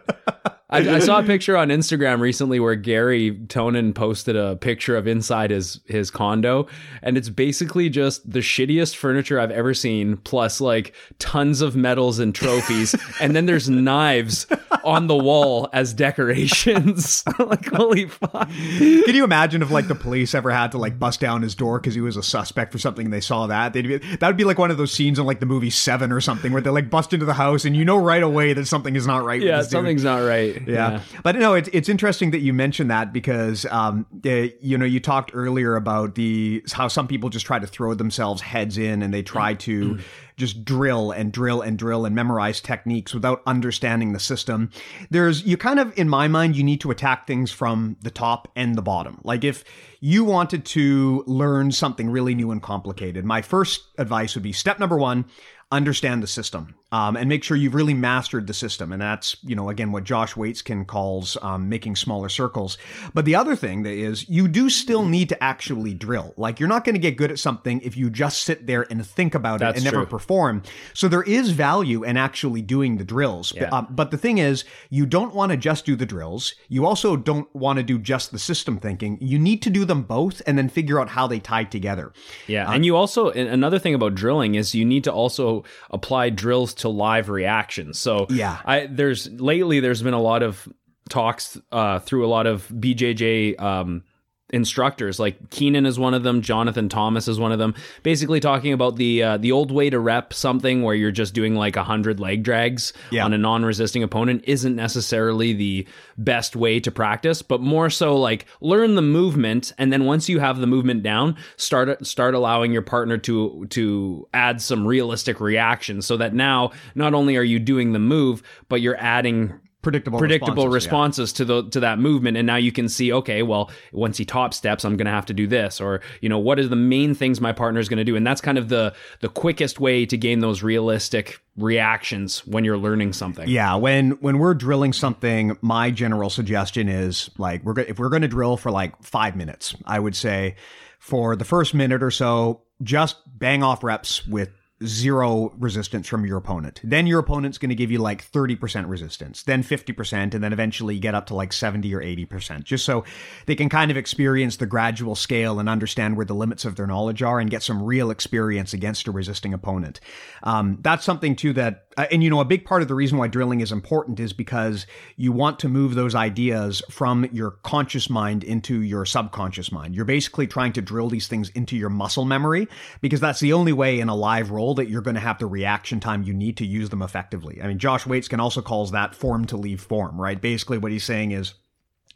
[0.68, 5.06] I, I saw a picture on Instagram recently where Garry Tonon posted a picture of
[5.06, 6.66] inside his his condo,
[7.02, 12.18] and it's basically just the shittiest furniture I've ever seen, plus like tons of medals
[12.18, 14.46] and trophies, and then there's knives
[14.84, 17.22] on the wall as decorations.
[17.38, 18.48] like holy fuck!
[18.48, 21.78] Can you imagine if like the police ever had to like bust down his door
[21.78, 23.72] because he was a suspect for something and they saw that?
[23.72, 26.10] They'd be that would be like one of those scenes in like the movie Seven
[26.10, 28.66] or something where they like bust into the house and you know right away that
[28.66, 29.40] something is not right.
[29.40, 29.72] with Yeah, this dude.
[29.72, 30.55] something's not right.
[30.66, 31.02] Yeah.
[31.22, 35.30] But no, it's it's interesting that you mentioned that because um, you know you talked
[35.34, 39.22] earlier about the how some people just try to throw themselves heads in and they
[39.22, 39.98] try to
[40.36, 44.70] just drill and drill and drill and memorize techniques without understanding the system.
[45.10, 48.48] There's you kind of in my mind you need to attack things from the top
[48.54, 49.20] and the bottom.
[49.24, 49.64] Like if
[50.00, 54.78] you wanted to learn something really new and complicated, my first advice would be step
[54.78, 55.24] number 1
[55.72, 56.74] understand the system.
[56.96, 58.90] Um, and make sure you've really mastered the system.
[58.90, 62.78] And that's, you know, again, what Josh Waitzkin calls um, making smaller circles.
[63.12, 66.32] But the other thing that is, you do still need to actually drill.
[66.38, 69.06] Like, you're not going to get good at something if you just sit there and
[69.06, 70.18] think about That's it and never true.
[70.18, 70.62] perform.
[70.94, 73.52] So there is value in actually doing the drills.
[73.54, 73.68] Yeah.
[73.68, 76.54] Um, but the thing is, you don't want to just do the drills.
[76.68, 79.18] You also don't want to do just the system thinking.
[79.20, 82.14] You need to do them both and then figure out how they tie together.
[82.46, 86.72] Yeah, and you also another thing about drilling is you need to also apply drills
[86.74, 87.98] to live reactions.
[87.98, 88.58] So Yeah.
[88.64, 90.68] I there's lately there's been a lot of
[91.08, 94.02] talks uh, through a lot of BJJ um,
[94.50, 97.74] instructors like Keenan is one of them, Jonathan Thomas is one of them.
[98.02, 101.54] Basically talking about the uh, the old way to rep something where you're just doing
[101.54, 103.24] like a hundred leg drags Yeah.
[103.24, 108.46] on a non-resisting opponent isn't necessarily the best way to practice, but more so like
[108.60, 112.82] learn the movement and then once you have the movement down, start start allowing your
[112.82, 117.92] partner to to add some realistic reactions so that now not only are you doing
[117.92, 121.36] the move, but you're adding Predictable, predictable responses, yeah.
[121.36, 122.36] to the to that movement.
[122.36, 125.26] And now you can see okay well once he top steps i'm going to have
[125.26, 125.80] to do this.
[125.80, 128.16] Or you know what are the main things my partner is going to do?
[128.16, 132.76] And that's kind of the the quickest way to gain those realistic reactions when you're
[132.76, 133.48] learning something.
[133.48, 138.08] Yeah, when when we're drilling something, my general suggestion is like we're go- if we're
[138.08, 140.56] going to drill for like 5 minutes, I would say
[140.98, 144.50] for the first minute or so just bang off reps with
[144.84, 146.80] zero resistance from your opponent.
[146.84, 150.98] Then your opponent's going to give you like 30% resistance, then 50%, and then eventually
[150.98, 153.02] get up to like 70 or 80%, just so
[153.46, 156.86] they can kind of experience the gradual scale and understand where the limits of their
[156.86, 159.98] knowledge are and get some real experience against a resisting opponent.
[160.42, 163.16] Um, that's something too that, uh, and you know, a big part of the reason
[163.16, 164.86] why drilling is important is because
[165.16, 169.94] you want to move those ideas from your conscious mind into your subconscious mind.
[169.94, 172.68] You're basically trying to drill these things into your muscle memory
[173.00, 175.46] because that's the only way in a live roll that you're going to have the
[175.46, 177.60] reaction time you need to use them effectively.
[177.62, 180.40] I mean, Josh Waitzkin also calls that form to leave form, right?
[180.40, 181.54] Basically, what he's saying is,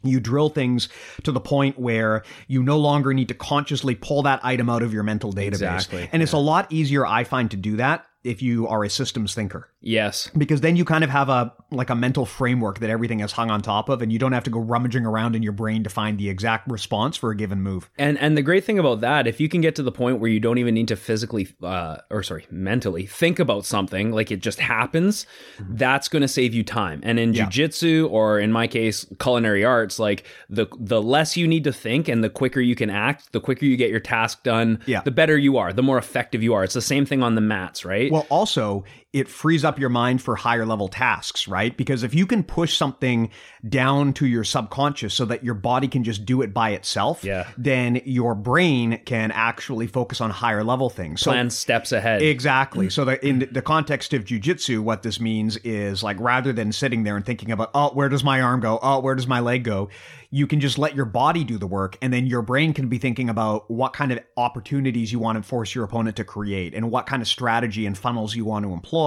[0.03, 0.89] you drill things
[1.23, 4.93] to the point where you no longer need to consciously pull that item out of
[4.93, 5.53] your mental database.
[5.53, 8.89] Exactly, And it's a lot easier, I find, to do that if you are a
[8.89, 12.89] systems thinker yes because then you kind of have a like a mental framework that
[12.89, 15.41] everything is hung on top of and you don't have to go rummaging around in
[15.41, 18.63] your brain to find the exact response for a given move And and the great
[18.63, 20.87] thing about that, if you can get to the point where you don't even need
[20.89, 25.25] to physically, uh, or sorry, mentally think about something, like it just happens,
[25.59, 26.99] that's going to save you time.
[27.03, 27.45] And in Yeah.
[27.47, 32.07] jujitsu, or in my case, culinary arts, like the the less you need to think
[32.07, 35.01] and the quicker you can act, the quicker you get your task done, Yeah.
[35.01, 36.63] the better you are, the more effective you are.
[36.63, 38.10] It's the same thing on the mats, right?
[38.11, 42.25] Well also it frees up your mind for higher level tasks right because if you
[42.25, 43.29] can push something
[43.67, 47.47] down to your subconscious so that your body can just do it by itself Yeah.
[47.57, 52.21] then your brain can actually focus on higher level things so Plan steps ahead.
[52.21, 52.87] Exactly.
[52.87, 52.91] Mm.
[52.91, 57.03] So that in the context of jujitsu, what this means is like rather than sitting
[57.03, 58.79] there and thinking about, oh, where does my arm go?
[58.81, 59.89] Oh, where does my leg go?
[60.29, 62.97] You can just let your body do the work, and then your brain can be
[62.97, 66.89] thinking about what kind of opportunities you want to force your opponent to create, and
[66.89, 69.00] what kind of strategy and funnels you want to employ.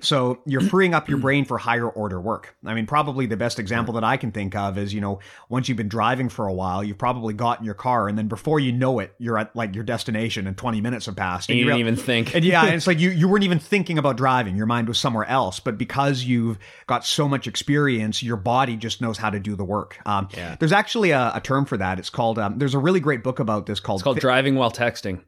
[0.00, 2.56] So you're freeing up your brain for higher order work.
[2.64, 5.68] I mean, probably the best example that I can think of is, you know, once
[5.68, 8.60] you've been driving for a while, you've probably got in your car, and then before
[8.60, 11.66] you know it, you're at like your destination, and 20 minutes have passed, and you
[11.66, 12.34] real- didn't even think.
[12.34, 14.56] and yeah, and it's like you, you weren't even thinking about driving.
[14.56, 15.60] Your mind was somewhere else.
[15.60, 19.64] But because you've got so much experience, your body just knows how to do the
[19.64, 19.98] work.
[20.06, 20.56] Um, Yeah.
[20.58, 21.98] There's actually a, a term for that.
[21.98, 24.70] It's called, um, there's a really great book about this called, it's called driving while
[24.70, 25.20] texting.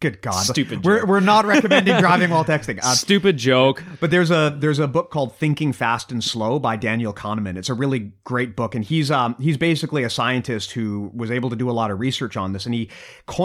[0.00, 0.44] Good God.
[0.44, 1.08] Stupid We're, joke.
[1.08, 2.78] we're not recommending driving while texting.
[2.82, 3.82] Uh, Stupid joke.
[3.98, 7.56] but there's a there's a book called Thinking Fast and Slow by Daniel Kahneman.
[7.56, 11.48] It's a really great book, and he's um he's basically a scientist who was able
[11.48, 12.90] to do a lot of research on this, and he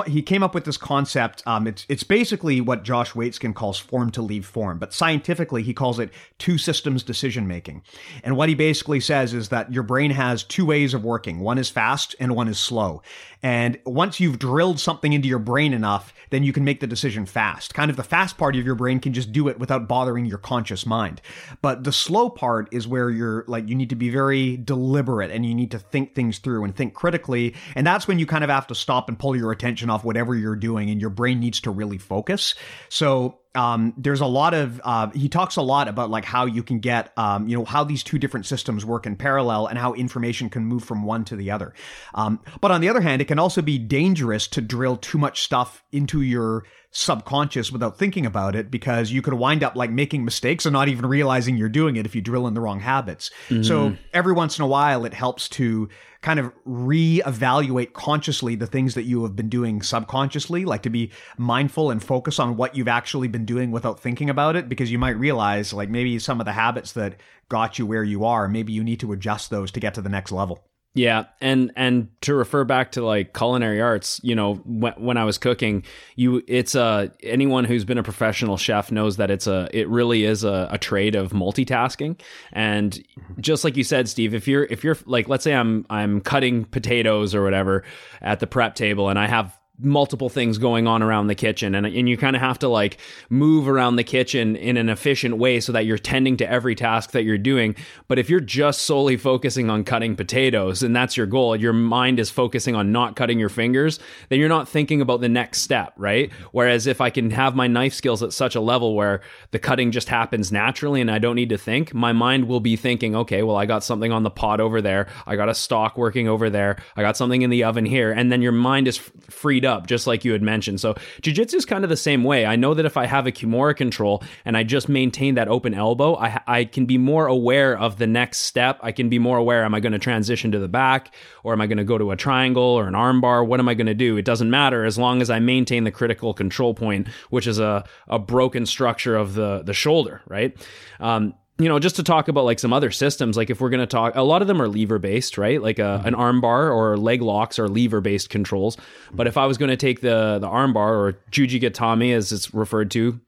[0.08, 1.42] he came up with this concept.
[1.46, 5.74] Um, it's it's basically what Josh Waitzkin calls form to leave form, but scientifically he
[5.74, 7.82] calls it two systems decision making.
[8.26, 11.40] And what he basically says is that your brain has two ways of working.
[11.40, 13.02] One is fast and one is slow.
[13.44, 17.26] And once you've drilled something into your brain enough, then you can make the decision
[17.26, 17.74] fast.
[17.74, 20.38] Kind of the fast part of your brain can just do it without bothering your
[20.38, 21.22] conscious mind.
[21.62, 25.46] But the slow part is where you're like, you need to be very deliberate and
[25.46, 27.56] you need to think things through and think critically.
[27.76, 30.36] And that's when you kind of have to stop and pull your attention off whatever
[30.36, 32.56] you're doing and your brain needs to really focus.
[32.90, 36.64] So um, there's a lot of uh, he talks a lot about like how you
[36.64, 39.94] can get um, you know how these two different systems work in parallel and how
[39.94, 41.74] information can move from one to the other.
[42.14, 45.42] Um, but on the other hand it can also be dangerous to drill too much
[45.42, 50.26] stuff into your subconscious without thinking about it because you could wind up like making
[50.26, 53.32] mistakes and not even realizing you're doing it if you drill in the wrong habits.
[53.48, 53.64] Mm-hmm.
[53.64, 55.88] So every once in a while, it helps to
[56.22, 61.12] kind of re-evaluate consciously the things that you have been doing subconsciously, like to be
[61.38, 65.00] mindful and focus on what you've actually been doing without thinking about it, because you
[65.00, 67.16] might realize like maybe some of the habits that
[67.50, 70.10] got you where you are, maybe you need to adjust those to get to the
[70.10, 70.64] next level.
[70.94, 75.24] Yeah, and and to refer back to like culinary arts, you know, when, when I
[75.24, 75.84] was cooking,
[76.18, 80.26] you it's a anyone who's been a professional chef knows that it's a it really
[80.26, 82.20] is a, a trade of multitasking.
[82.52, 83.40] And mm-hmm.
[83.40, 86.66] just like you said, Steve, if you're if you're like let's say I'm I'm cutting
[86.66, 87.86] potatoes or whatever
[88.22, 91.76] at the prep table and I have multiple things going on around the kitchen.
[91.76, 92.98] And, and you kind of have to like
[93.30, 97.12] move around the kitchen in an efficient way so that you're tending to every task
[97.12, 97.76] that you're doing.
[98.08, 101.56] But if you're just solely focusing on cutting potatoes and that's your goal.
[101.56, 105.30] Your mind is focusing on not cutting your fingers then you're not thinking about the
[105.30, 106.32] next step right?
[106.52, 109.92] Whereas if i can have my knife skills at such a level where the cutting
[109.92, 113.44] just happens naturally and i don't need to think my mind will be thinking okay
[113.44, 115.08] well i got something on the pot over there.
[115.26, 116.78] I got a stock working over there.
[116.96, 118.12] I got something in the oven here.
[118.12, 120.80] And then your mind is f- freed up up, just like you had mentioned.
[120.80, 122.46] So jujitsu is kind of the same way.
[122.46, 125.74] I know that if I have a Kimura control and I just maintain that open
[125.74, 128.80] elbow, I, I can be more aware of the next step.
[128.84, 129.64] I can be more aware.
[129.64, 132.12] Am I going to transition to the back or am I going to go to
[132.12, 133.48] a triangle or an armbar?
[133.48, 134.18] What am I going to do?
[134.18, 137.86] It doesn't matter as long as I maintain the critical control point, which is a,
[138.08, 140.56] a broken structure of the, the shoulder, right?
[141.00, 143.82] Um, you know, just to talk about like some other systems, like if we're going
[143.82, 145.62] to talk, a lot of them are lever based, right?
[145.62, 148.78] Like a, an arm bar or leg locks are lever based controls.
[149.14, 152.32] But if I was going to take the the arm bar or Juji Gatame as
[152.32, 153.20] it's referred to,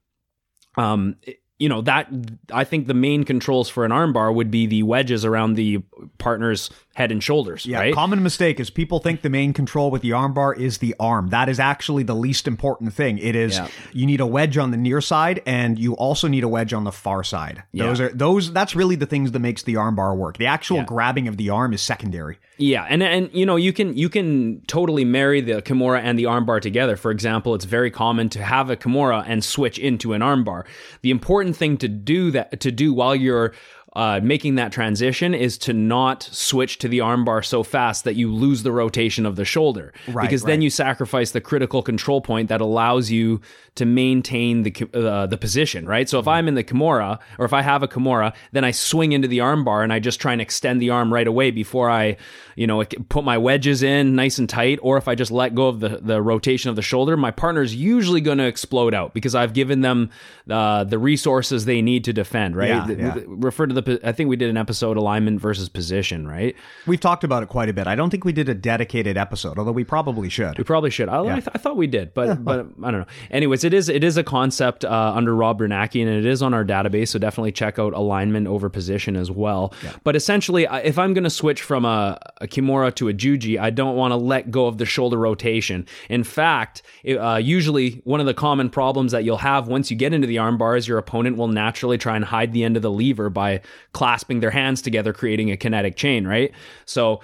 [0.77, 1.15] um,
[1.59, 2.09] you know that
[2.51, 5.81] I think the main controls for an armbar would be the wedges around the
[6.17, 7.65] partner's head and shoulders.
[7.65, 7.93] Yeah, right?
[7.93, 11.29] common mistake is people think the main control with the armbar is the arm.
[11.29, 13.17] That is actually the least important thing.
[13.17, 13.67] It is yeah.
[13.91, 16.83] you need a wedge on the near side and you also need a wedge on
[16.83, 17.63] the far side.
[17.73, 18.05] Those yeah.
[18.05, 18.53] are those.
[18.53, 20.37] That's really the things that makes the armbar work.
[20.37, 20.85] The actual yeah.
[20.85, 22.37] grabbing of the arm is secondary.
[22.57, 26.25] Yeah, and and you know you can you can totally marry the kimura and the
[26.25, 26.95] armbar together.
[26.95, 30.65] For example, it's very common to have a kimura and switch into an armbar.
[31.01, 33.53] The important thing to do that to do while you're
[33.95, 38.33] uh, making that transition is to not switch to the armbar so fast that you
[38.33, 39.93] lose the rotation of the shoulder.
[40.07, 40.51] Right, because right.
[40.51, 43.41] then you sacrifice the critical control point that allows you
[43.75, 46.07] to maintain the uh, the position, right?
[46.07, 49.13] So if I'm in the Kimura or if I have a Kimura, then I swing
[49.13, 52.17] into the armbar and I just try and extend the arm right away before I,
[52.55, 54.79] you know, put my wedges in nice and tight.
[54.83, 57.75] Or if I just let go of the, the rotation of the shoulder, my partner's
[57.75, 60.11] usually going to explode out because I've given them
[60.49, 62.69] uh, the resources they need to defend, right?
[62.69, 63.19] Yeah, yeah.
[63.25, 66.55] Refer to the I think we did an episode alignment versus position, right?
[66.85, 67.87] We've talked about it quite a bit.
[67.87, 70.57] I don't think we did a dedicated episode, although we probably should.
[70.59, 71.09] We probably should.
[71.09, 71.35] I, yeah.
[71.35, 73.05] I, th- I thought we did, but but I don't know.
[73.31, 76.53] Anyways, it is it is a concept uh, under Rob Biernacki, and it is on
[76.53, 77.09] our database.
[77.09, 79.73] So definitely check out alignment over position as well.
[79.83, 79.93] Yeah.
[80.03, 83.69] But essentially, if I'm going to switch from a, a Kimura to a Juji, I
[83.69, 85.85] don't want to let go of the shoulder rotation.
[86.09, 89.97] In fact, it, uh, usually one of the common problems that you'll have once you
[89.97, 92.81] get into the armbar is your opponent will naturally try and hide the end of
[92.81, 93.61] the lever by
[93.93, 96.51] clasping their hands together, creating a kinetic chain, right?
[96.85, 97.21] So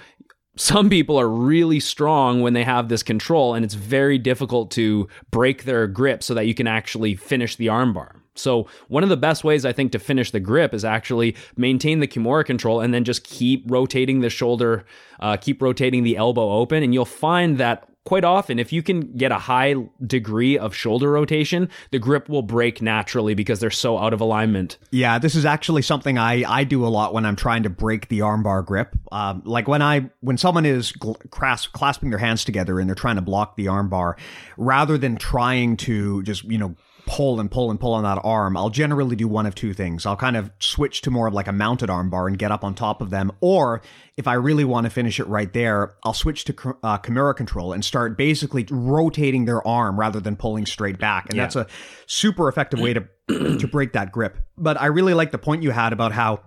[0.60, 5.08] some people are really strong when they have this control, and it's very difficult to
[5.30, 8.16] break their grip so that you can actually finish the armbar.
[8.34, 12.00] So, one of the best ways I think to finish the grip is actually maintain
[12.00, 14.84] the Kimura control and then just keep rotating the shoulder,
[15.18, 16.82] uh, keep rotating the elbow open.
[16.82, 19.74] And you'll find that quite often, if you can get a high
[20.06, 24.78] degree of shoulder rotation, the grip will break naturally because they're so out of alignment.
[24.90, 28.08] Yeah, this is actually something I, I do a lot when I'm trying to break
[28.08, 28.96] the armbar grip.
[29.12, 30.92] Um, like when I when someone is
[31.30, 34.18] clasp, clasping their hands together and they're trying to block the armbar,
[34.56, 36.74] rather than trying to just you know
[37.10, 40.06] pull and pull and pull on that arm, I'll generally do one of two things.
[40.06, 42.72] I'll kind of switch to more of like a mounted armbar and get up on
[42.72, 43.32] top of them.
[43.40, 43.82] Or
[44.16, 47.72] if I really want to finish it right there, I'll switch to uh, Kimura control
[47.72, 51.26] and start basically rotating their arm rather than pulling straight back.
[51.28, 51.42] And yeah.
[51.42, 51.66] that's a
[52.06, 53.08] super effective way to,
[53.58, 54.38] to break that grip.
[54.56, 56.42] But I really like the point you had about how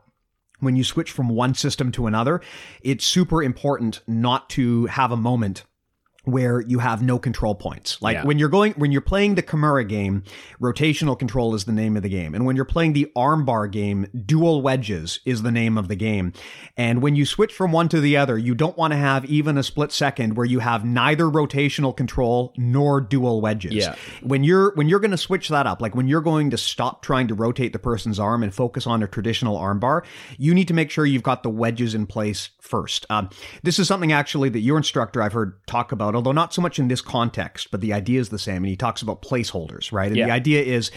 [0.61, 2.39] when you switch from one system to another,
[2.81, 5.65] it's super important not to have a moment
[6.25, 8.01] where you have no control points.
[8.01, 8.25] Like yeah.
[8.25, 10.23] when you're going, when you're playing the Kimura game,
[10.61, 12.33] rotational control is the name of the game.
[12.33, 16.31] And when you're playing the armbar game, dual wedges is the name of the game.
[16.77, 19.57] And when you switch from one to the other, you don't want to have even
[19.57, 23.73] a split second where you have neither rotational control nor dual wedges.
[23.73, 23.95] Yeah.
[24.21, 27.01] When you're, when you're going to switch that up, like when you're going to stop
[27.01, 30.05] trying to rotate the person's arm and focus on a traditional armbar,
[30.37, 33.05] you need to make sure you've got the wedges in place first.
[33.09, 33.29] Um,
[33.61, 36.61] this is something actually that your instructor I've heard talk about about, although not so
[36.61, 38.57] much in this context, but the idea is the same.
[38.57, 40.07] And he talks about placeholders, right?
[40.07, 40.27] And Yeah.
[40.27, 40.91] the idea is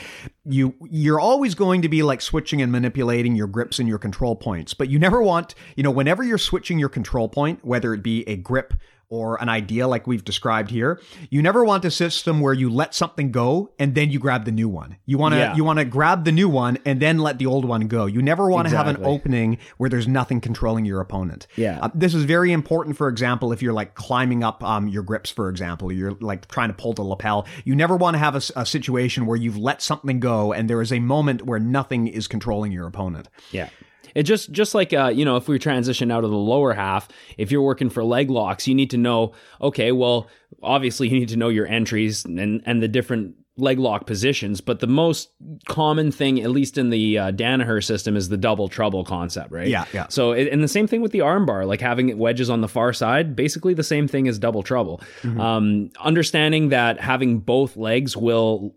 [0.44, 4.36] you you're always going to be like switching and manipulating your grips and your control
[4.36, 8.02] points, but you never want, you know, whenever you're switching your control point, whether it
[8.02, 8.74] be a grip
[9.08, 12.94] or an idea like we've described here, you never want a system where you let
[12.94, 14.96] something go and then you grab the new one.
[15.06, 15.54] You want to Yeah.
[15.54, 18.06] you want to grab the new one and then let the old one go.
[18.06, 21.46] You never want to have an opening where there's nothing controlling your opponent.
[21.56, 21.78] Yeah.
[21.82, 25.30] Uh, this is very important, for example, if you're like climbing up um, your grips,
[25.30, 27.46] for example, you're like trying to pull the lapel.
[27.64, 30.92] You never want to have a situation where you've let something go and there is
[30.92, 33.28] a moment where nothing is controlling your opponent.
[33.52, 33.68] Yeah.
[34.16, 37.06] It just just like uh, you know, if we transition out of the lower half,
[37.36, 40.28] if you're working for leg locks, you need to know, okay, well,
[40.62, 44.80] obviously you need to know your entries and and the different leg lock positions, but
[44.80, 45.30] the most
[45.66, 49.68] common thing, at least in the uh, Danaher system, is the double trouble concept, right?
[49.68, 50.06] Yeah, yeah.
[50.08, 53.34] So, and the same thing with the armbar, like having wedges on the far side,
[53.34, 55.00] basically the same thing as double trouble.
[55.40, 58.74] Um, understanding that having both legs will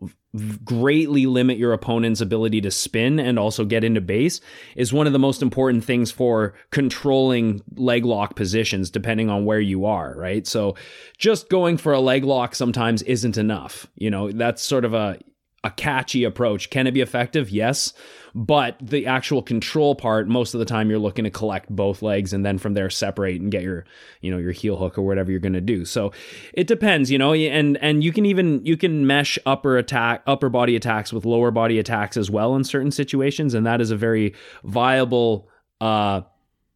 [0.63, 4.41] greatly limit your opponent's ability to spin and also get into base
[4.75, 9.59] is one of the most important things for controlling leg lock positions depending on where
[9.59, 10.45] you are right?
[10.45, 10.75] So
[11.17, 13.87] just going for a leg lock sometimes isn't enough.
[13.95, 15.19] You know that's sort of a
[15.63, 16.69] a catchy approach.
[16.69, 17.49] Can it be effective?
[17.49, 17.93] Yes.
[18.33, 22.31] But the actual control part most of the time you're looking to collect both legs
[22.31, 23.85] and then from there separate and get your
[24.21, 25.83] you know your heel hook or whatever you're going to do.
[25.83, 26.11] So
[26.53, 30.49] it depends you know and and you can even you can mesh upper attack upper
[30.49, 33.97] body attacks with lower body attacks as well in certain situations and that is a
[33.97, 35.49] very viable
[35.81, 36.21] uh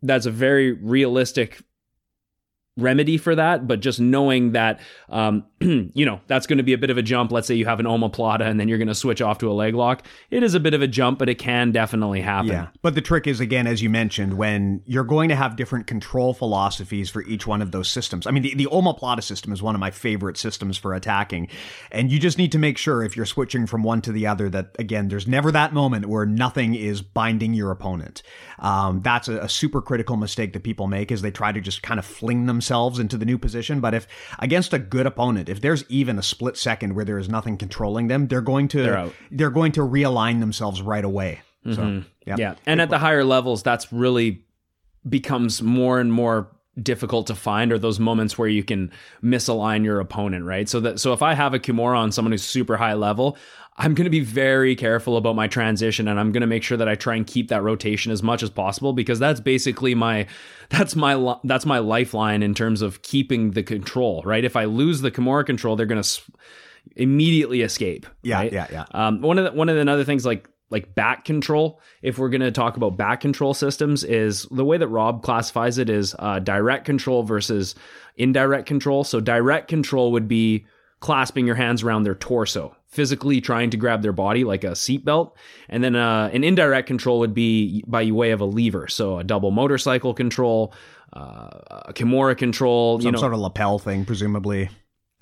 [0.01, 1.61] that's a very realistic
[2.75, 6.77] remedy for that, but just knowing that, um, you know, that's going to be a
[6.77, 7.31] bit of a jump.
[7.31, 9.53] Let's say you have an omoplata and then you're going to switch off to a
[9.53, 10.05] leg lock.
[10.31, 12.51] It is a bit of a jump, but it can definitely happen.
[12.51, 12.67] Yeah.
[12.81, 16.33] But the trick is, again, as you mentioned, when you're going to have different control
[16.33, 18.25] philosophies for each one of those systems.
[18.25, 21.49] I mean, the, the omoplata system is one of my favorite systems for attacking.
[21.91, 24.49] And you just need to make sure if you're switching from one to the other
[24.49, 28.23] that, again, there's never that moment where nothing is binding your opponent.
[28.57, 31.83] Um, that's a, a super critical mistake that people make is they try to just
[31.83, 33.81] kind of fling themselves into the new position.
[33.81, 34.07] But if
[34.39, 38.07] against a good opponent, if there's even a split second where there is nothing controlling
[38.07, 41.41] them, they're going to They're they're going to realign themselves right away.
[41.65, 42.07] So mm-hmm.
[42.25, 42.35] yeah.
[42.37, 42.55] Yeah.
[42.65, 44.43] And at the higher levels, that's really
[45.07, 46.49] becomes more and more
[46.81, 48.91] difficult to find are those moments where you can
[49.21, 50.67] misalign your opponent, right?
[50.67, 53.37] So that so if I have a Kimura on someone who's super high level,
[53.75, 56.77] I'm going to be very careful about my transition and I'm going to make sure
[56.77, 60.27] that I try and keep that rotation as much as possible because that's basically my
[60.69, 64.43] that's my that's my lifeline in terms of keeping the control, right?
[64.43, 66.21] If I lose the Kimura control, they're going to
[66.95, 68.05] immediately escape.
[68.21, 68.53] Yeah, right?
[68.53, 68.85] yeah, yeah.
[68.91, 72.29] Um, one of the, one of the other things like like back control, if we're
[72.29, 76.15] going to talk about back control systems, is the way that Rob classifies it is
[76.19, 77.75] uh, direct control versus
[78.17, 79.03] indirect control.
[79.03, 80.65] So direct control would be
[81.03, 85.33] clasping your hands around their torso, physically trying to grab their body like a seatbelt,
[85.67, 88.87] and then uh, an indirect control would be by way of a lever.
[88.87, 90.73] So a double motorcycle control.
[91.11, 94.69] Uh, a Kimura control, Some you know, sort of lapel thing, presumably.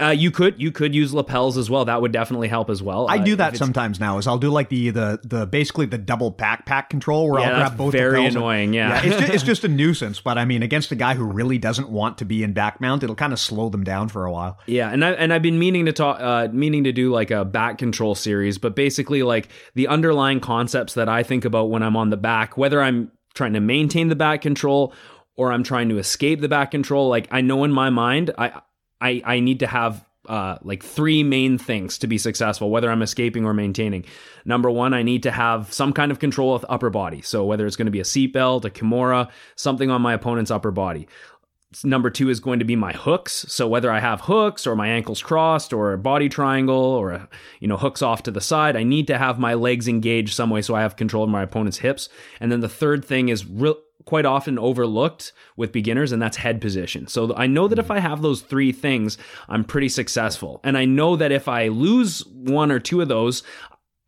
[0.01, 1.85] Uh, you could you could use lapels as well.
[1.85, 3.07] That would definitely help as well.
[3.09, 4.17] I Uh, do that sometimes now.
[4.17, 7.55] Is I'll do like the the the basically the double backpack control where Yeah, I'll
[7.57, 7.91] grab both.
[7.91, 9.01] very lapels and- annoying, yeah.
[9.03, 10.19] it's, just, it's just a nuisance.
[10.19, 13.03] But I mean, against a guy who really doesn't want to be in back mount,
[13.03, 14.57] it'll kind of slow them down for a while.
[14.65, 17.45] Yeah, and I and I've been meaning to talk, uh, meaning to do like a
[17.45, 21.95] back control series, but basically like the underlying concepts that I think about when I'm
[21.95, 24.93] on the back, whether I'm trying to maintain the back control
[25.37, 27.07] or I'm trying to escape the back control.
[27.07, 28.61] Like I know in my mind, I
[29.01, 33.01] I I need to have uh, like three main things to be successful, whether I'm
[33.01, 34.05] escaping or maintaining.
[34.45, 37.21] Number one, I need to have some kind of control with upper body.
[37.21, 40.71] So whether it's going to be a seatbelt, a kimura, something on my opponent's upper
[40.71, 41.07] body.
[41.85, 43.45] Number two is going to be my hooks.
[43.47, 47.29] So whether I have hooks or my ankles crossed or a body triangle or a,
[47.61, 50.49] you know hooks off to the side, I need to have my legs engaged some
[50.49, 52.09] way so I have control of my opponent's hips.
[52.41, 56.61] And then the third thing is real quite often overlooked with beginners and that's head
[56.61, 57.07] position.
[57.07, 59.17] So I know that if I have those three things,
[59.49, 60.59] I'm pretty successful.
[60.63, 63.43] And I know that if I lose one or two of those,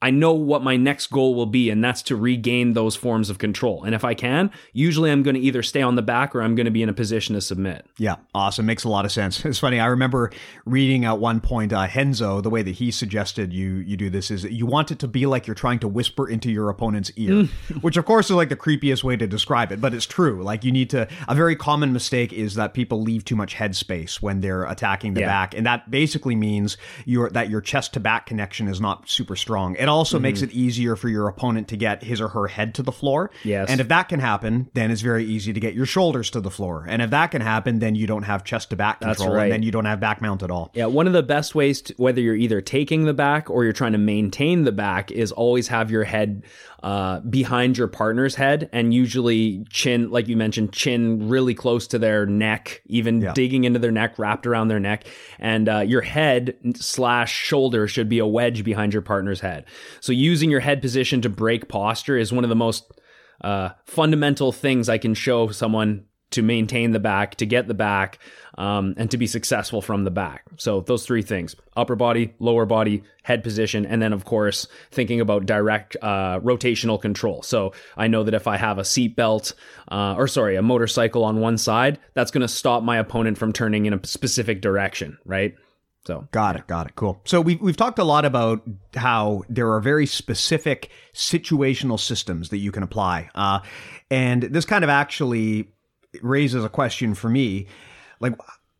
[0.03, 3.37] I know what my next goal will be, and that's to regain those forms of
[3.37, 3.85] control.
[3.85, 6.55] And if I can, usually I'm going to either stay on the back or I'm
[6.55, 7.85] going to be in a position to submit.
[7.97, 8.65] Yeah, awesome.
[8.65, 9.45] Makes a lot of sense.
[9.45, 9.79] It's funny.
[9.79, 10.29] I remember
[10.65, 12.41] reading at one point uh, Renzo.
[12.41, 15.25] The way that he suggested you you do this is you want it to be
[15.25, 17.45] like you're trying to whisper into your opponent's ear,
[17.81, 20.43] which of course is like the creepiest way to describe it, but it's true.
[20.43, 21.07] Like you need to.
[21.29, 25.13] A very common mistake is that people leave too much head space when they're attacking
[25.13, 25.27] the Yeah.
[25.27, 26.75] back, and that basically means
[27.05, 29.75] your that your chest to back connection is not super strong.
[29.75, 30.49] It also makes mm-hmm.
[30.49, 33.31] it easier for your opponent to get his or her head to the floor.
[33.43, 33.69] Yes.
[33.69, 36.51] And if that can happen, then it's very easy to get your shoulders to the
[36.51, 36.85] floor.
[36.87, 39.43] And if that can happen, then you don't have chest to back control, right.
[39.43, 40.71] and then you don't have back mount at all.
[40.73, 43.73] Yeah, one of the best ways, to, whether you're either taking the back or you're
[43.73, 46.43] trying to maintain the back, is always have your head
[46.83, 51.97] uh, behind your partner's head, and usually chin, like you mentioned, chin really close to
[51.97, 55.05] their neck, even digging into their neck, wrapped around their neck,
[55.39, 59.65] and uh, your head slash shoulder should be a wedge behind your partner's head.
[60.01, 62.91] So using your head position to break posture is one of the most
[63.41, 68.19] uh, fundamental things I can show someone to maintain the back, to get the back,
[68.57, 70.43] um, and to be successful from the back.
[70.57, 75.21] So those three things: upper body, lower body, head position, and then of course thinking
[75.21, 77.41] about direct uh, rotational control.
[77.41, 79.53] So I know that if I have a seatbelt,
[79.91, 83.53] uh, or sorry, a motorcycle on one side, that's going to stop my opponent from
[83.53, 85.55] turning in a specific direction, right?
[86.05, 86.67] So Got it.
[86.67, 86.95] Got it.
[86.95, 87.21] Cool.
[87.23, 88.61] So we've, we've talked a lot about
[88.93, 93.29] how there are very specific situational systems that you can apply.
[93.33, 93.59] Uh,
[94.11, 95.69] and this kind of actually
[96.21, 97.67] raises a question for me.
[98.23, 98.35] Like,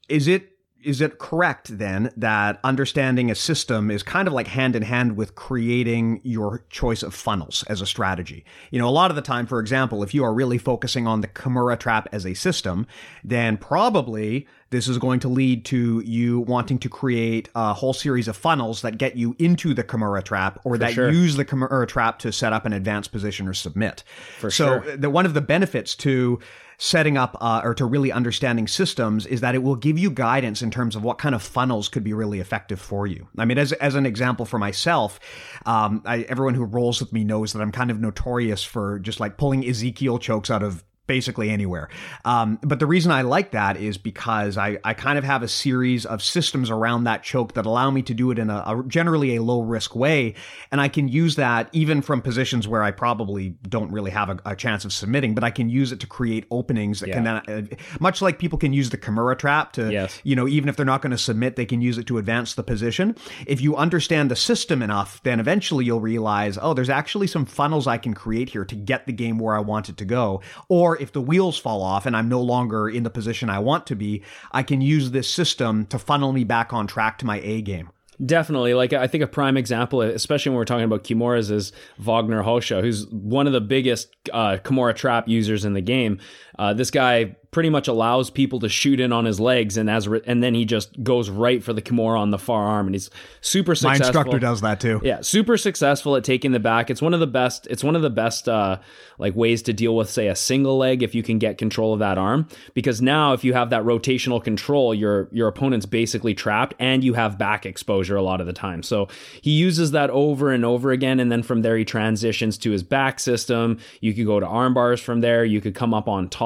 [0.09, 0.49] is it
[0.83, 5.15] is it correct then that understanding a system is kind of like hand in hand
[5.15, 8.45] with creating your choice of funnels as a strategy?
[8.71, 11.21] You know, a lot of the time, for example, if you are really focusing on
[11.21, 12.85] the Kimura trap as a system,
[13.23, 18.27] then probably this is going to lead to you wanting to create a whole series
[18.27, 21.11] of funnels that get you into the Kimura trap or that sure.
[21.11, 24.03] use the Kimura trap to set up an advanced position or submit.
[24.39, 24.97] For so sure.
[24.97, 26.39] the, one of the benefits to
[26.83, 30.61] setting up uh, or to really understanding systems is that it will give you guidance
[30.61, 33.25] in terms of what kind of funnels could be really effective for you.
[33.37, 35.17] I mean, as, as an example for myself,
[35.65, 39.21] um, I, everyone who rolls with me knows that I'm kind of notorious for just
[39.21, 41.89] like pulling Ezekiel chokes out of basically anywhere.
[42.23, 45.47] Um, but the reason I like that is because I, I kind of have a
[45.47, 48.83] series of systems around that choke that allow me to do it in a, a
[48.87, 50.35] generally a low risk way.
[50.71, 54.39] And I can use that even from positions where I probably don't really have a,
[54.45, 57.35] a chance of submitting, but I can use it to create openings that can then,
[57.73, 60.21] uh, much like people can use the Kimura trap to, Yes.
[60.23, 62.53] you know, even if they're not going to submit, they can use it to advance
[62.55, 63.15] the position.
[63.45, 67.87] If you understand the system enough, then eventually you'll realize, oh, there's actually some funnels
[67.87, 70.41] I can create here to get the game where I want it to go.
[70.69, 73.87] Or if the wheels fall off and I'm no longer in the position I want
[73.87, 77.39] to be, I can use this system to funnel me back on track to my
[77.41, 77.89] A game.
[78.23, 78.73] Definitely.
[78.73, 82.81] Like, I think a prime example, especially when we're talking about Kimuras, is Wagner Rocha,
[82.81, 86.19] who's one of the biggest uh, Kimura trap users in the game.
[86.57, 90.07] Uh, this guy pretty much allows people to shoot in on his legs, and as
[90.07, 92.95] re- and then he just goes right for the Kimura on the far arm, and
[92.95, 93.09] he's
[93.41, 93.99] super successful.
[93.99, 94.99] My instructor does that too.
[95.03, 96.89] Yeah, super successful at taking the back.
[96.89, 97.67] It's one of the best.
[97.69, 98.79] It's one of the best uh,
[99.17, 101.99] like ways to deal with, say, a single leg if you can get control of
[101.99, 102.47] that arm.
[102.73, 107.13] Because now, if you have that rotational control, your your opponent's basically trapped, and you
[107.13, 108.83] have back exposure a lot of the time.
[108.83, 109.07] So
[109.41, 112.83] he uses that over and over again, and then from there he transitions to his
[112.83, 113.79] back system.
[114.01, 115.43] You could go to arm bars from there.
[115.45, 116.42] You could come up on top.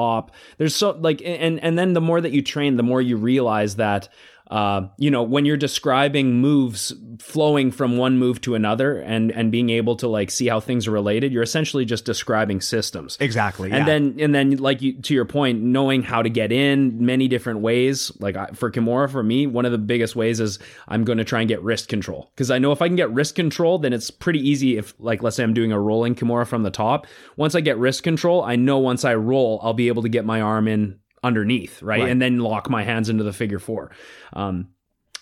[0.58, 3.76] There's so like, and and then the more that you train, the more you realize
[3.76, 4.08] that
[4.50, 9.52] uh, you know, when you're describing moves flowing from one move to another and and
[9.52, 13.18] being able to like see how things are related, you're essentially just describing systems.
[13.20, 13.70] Exactly.
[13.70, 13.84] And yeah.
[13.84, 17.60] then and then like you to your point, knowing how to get in many different
[17.60, 18.10] ways.
[18.20, 21.24] Like I, for Kimura, for me, one of the biggest ways is I'm going to
[21.24, 23.92] try and get wrist control because I know if I can get wrist control, then
[23.92, 24.78] it's pretty easy.
[24.78, 27.76] If like let's say I'm doing a rolling Kimura from the top, once I get
[27.76, 31.00] wrist control, I know once I roll, I'll be able to get my arm in
[31.22, 32.10] underneath, right, Right.
[32.10, 33.90] and then lock my hands into the figure four.
[34.32, 34.68] Um,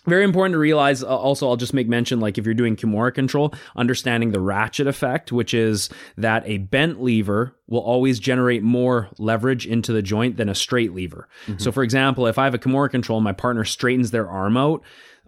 [0.07, 3.13] very important to realize uh, also i'll just make mention like if you're doing kimura
[3.13, 9.09] control understanding the ratchet effect which is that a bent lever will always generate more
[9.19, 11.27] leverage into the joint than a straight lever
[11.59, 14.81] so for example if i have a kimura control my partner straightens their arm out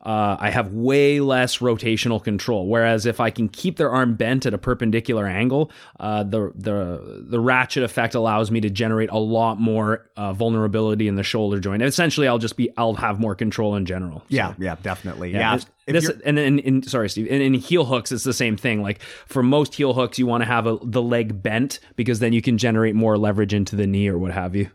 [0.05, 2.67] uh, I have way less rotational control.
[2.69, 5.71] Whereas if I can keep their arm bent at a perpendicular angle,
[6.01, 11.09] uh, the the the ratchet effect allows me to generate a lot more uh, vulnerability
[11.09, 11.83] in the shoulder joint.
[11.83, 14.25] Essentially, I'll just be I'll have more control in general.
[14.29, 15.33] yeah, yeah, definitely.
[15.33, 15.57] Yeah.
[15.57, 17.29] This- If this- and then in sorry, Steve.
[17.31, 18.83] And in heel hooks, it's the same thing.
[18.83, 22.33] Like for most heel hooks, you want to have a, the leg bent because then
[22.35, 24.71] you can generate more leverage into the knee or what have you.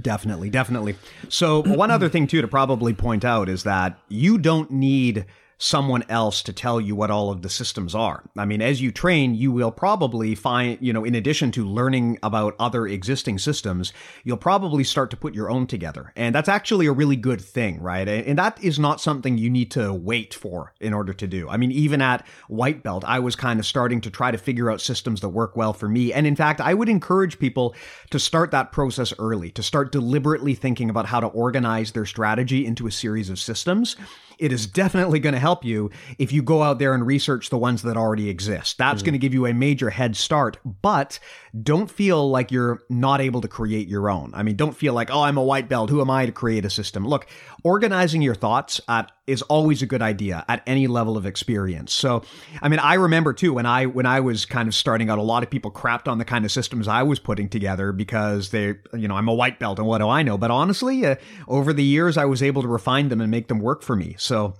[0.00, 0.96] Definitely, definitely.
[1.28, 5.24] So, one other thing, too, to probably point out is that you don't need
[5.58, 8.22] someone else to tell you what all of the systems are.
[8.36, 12.18] I mean, as you train, you will probably find, you know, in addition to learning
[12.22, 13.92] about other existing systems,
[14.22, 16.12] you'll probably start to put your own together.
[16.14, 18.08] And that's actually a really good thing, right?
[18.08, 21.48] And that is not something you need to wait for in order to do.
[21.48, 24.70] I mean, even at white belt, I was kind of starting to try to figure
[24.70, 26.12] out systems that work well for me.
[26.12, 27.74] And in fact, I would encourage people
[28.10, 32.64] to start that process early, to start deliberately thinking about how to organize their strategy
[32.64, 33.96] into a series of systems.
[34.38, 37.58] It is definitely going to help you if you go out there and research the
[37.58, 38.78] ones that already exist.
[38.78, 39.06] That's mm-hmm.
[39.06, 41.18] going to give you a major head start, but
[41.62, 44.32] don't feel like you're not able to create your own.
[44.34, 45.90] I mean, don't feel like, oh, I'm a white belt.
[45.90, 47.06] Who am I to create a system?
[47.06, 47.26] Look,
[47.64, 51.92] organizing your thoughts at, is always a good idea at any level of experience.
[51.92, 52.22] So,
[52.62, 55.22] I mean, I remember too when I when I was kind of starting out, a
[55.22, 58.76] lot of people crapped on the kind of systems I was putting together because they,
[58.94, 60.38] you know, I'm a white belt and what do I know?
[60.38, 61.16] But honestly, uh,
[61.46, 64.16] over the years, I was able to refine them and make them work for me.
[64.18, 64.54] So.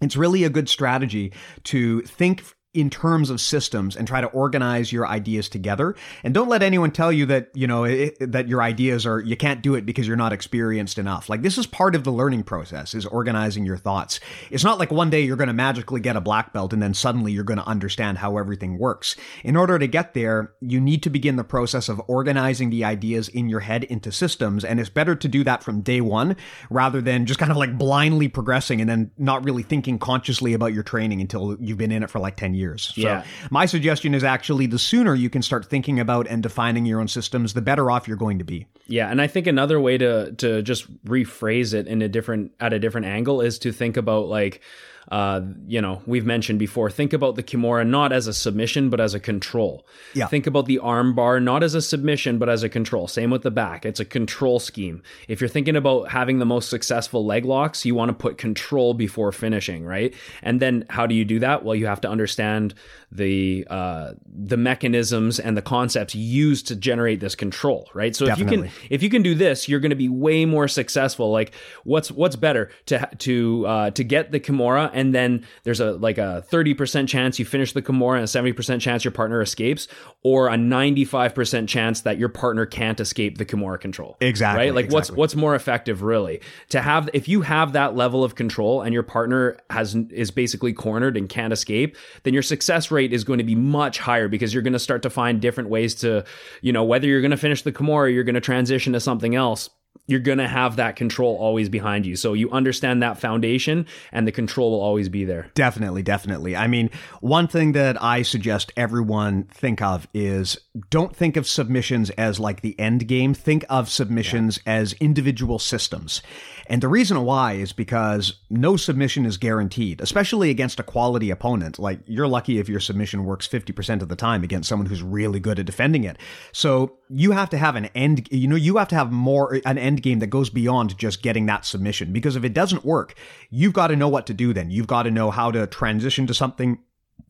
[0.00, 2.42] It's really a good strategy to think
[2.74, 5.94] in terms of systems and try to organize your ideas together.
[6.24, 9.36] And don't let anyone tell you that you know it, that your ideas are you
[9.36, 11.28] can't do it because you're not experienced enough.
[11.28, 14.20] Like this is part of the learning process is organizing your thoughts.
[14.50, 16.94] It's not like one day you're going to magically get a black belt and then
[16.94, 19.16] suddenly you're going to understand how everything works.
[19.44, 23.28] In order to get there you need to begin the process of organizing the ideas
[23.28, 26.36] in your head into systems and it's better to do that from day 1
[26.70, 30.72] rather than just kind of like blindly progressing and then not really thinking consciously about
[30.72, 32.92] your training until you've been in it for like 10 years years.
[32.94, 33.24] So yeah.
[33.50, 37.08] my suggestion is actually the sooner you can start thinking about and defining your own
[37.08, 38.66] systems, the better off you're going to be.
[38.86, 42.72] Yeah, and I think another way to to just rephrase it in a different at
[42.72, 44.62] a different angle is to think about like
[45.10, 49.00] uh, you know, we've mentioned before, think about the Kimura not as a submission, but
[49.00, 49.86] as a control.
[50.14, 50.26] Yeah.
[50.26, 53.08] Think about the arm bar not as a submission, but as a control.
[53.08, 53.84] Same with the back.
[53.84, 55.02] It's a control scheme.
[55.28, 58.94] If you're thinking about having the most successful leg locks, you want to put control
[58.94, 60.14] before finishing, right?
[60.42, 61.64] And then how do you do that?
[61.64, 62.74] Well, you have to understand
[63.14, 68.16] the uh, the mechanisms and the concepts used to generate this control, right?
[68.16, 68.54] So Definitely.
[68.54, 71.30] if you can if you can do this, you're going to be way more successful.
[71.30, 71.54] Like
[71.84, 76.16] what's what's better to to uh, to get the Kimura and then there's a like
[76.16, 79.88] a 30% chance you finish the Kimura and a 70% chance your partner escapes,
[80.22, 84.16] or a 95% chance that your partner can't escape the Kimura control.
[84.20, 84.66] Exactly.
[84.66, 84.74] Right?
[84.74, 85.16] Like exactly.
[85.16, 86.40] what's what's more effective really?
[86.70, 90.72] To have if you have that level of control and your partner has is basically
[90.72, 94.52] cornered and can't escape, then your success rate is going to be much higher because
[94.52, 96.24] you're going to start to find different ways to,
[96.60, 99.34] you know, whether you're going to finish the Kimura, you're going to transition to something
[99.34, 99.70] else
[100.06, 102.16] you're going to have that control always behind you.
[102.16, 105.48] So you understand that foundation and the control will always be there.
[105.54, 106.56] Definitely, definitely.
[106.56, 106.90] I mean,
[107.20, 110.58] one thing that I suggest everyone think of is
[110.90, 113.32] don't think of submissions as like the end game.
[113.32, 114.74] Think of submissions yeah.
[114.74, 116.20] as individual systems.
[116.66, 121.78] And the reason why is because no submission is guaranteed, especially against a quality opponent.
[121.78, 125.40] Like you're lucky if your submission works 50% of the time against someone who's really
[125.40, 126.18] good at defending it.
[126.52, 129.78] So you have to have an end, you know, you have to have more, an
[129.78, 132.12] end game that goes beyond just getting that submission.
[132.12, 133.14] Because if it doesn't work,
[133.50, 134.70] you've got to know what to do then.
[134.70, 136.78] You've got to know how to transition to something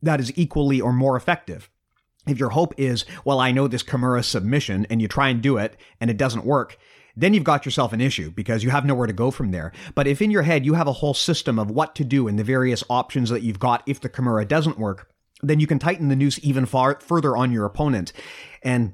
[0.01, 1.69] that is equally or more effective
[2.27, 5.57] if your hope is, well, I know this Kimura submission and you try and do
[5.57, 6.77] it and it doesn't work,
[7.15, 9.71] then you've got yourself an issue because you have nowhere to go from there.
[9.95, 12.37] But if in your head you have a whole system of what to do and
[12.39, 15.09] the various options that you've got if the Kimura doesn't work,
[15.41, 18.13] then you can tighten the noose even far further on your opponent.
[18.63, 18.93] And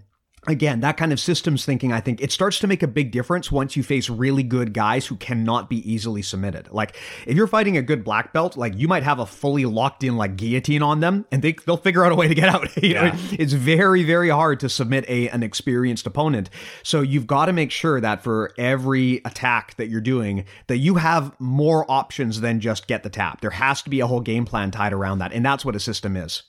[0.49, 3.51] again, that kind of systems thinking, I think it starts to make a big difference
[3.51, 6.71] once you face really good guys who cannot be easily submitted.
[6.71, 6.95] Like
[7.25, 10.17] if you're fighting a good black belt, like you might have a fully locked in
[10.17, 12.75] like guillotine on them and they, they'll figure out a way to get out.
[12.83, 13.09] you yeah.
[13.09, 16.49] know, it's very, very hard to submit a, an experienced opponent.
[16.83, 20.95] So you've got to make sure that for every attack that you're doing, that you
[20.95, 23.41] have more options than just get the tap.
[23.41, 25.33] There has to be a whole game plan tied around that.
[25.33, 26.43] And that's what a system is.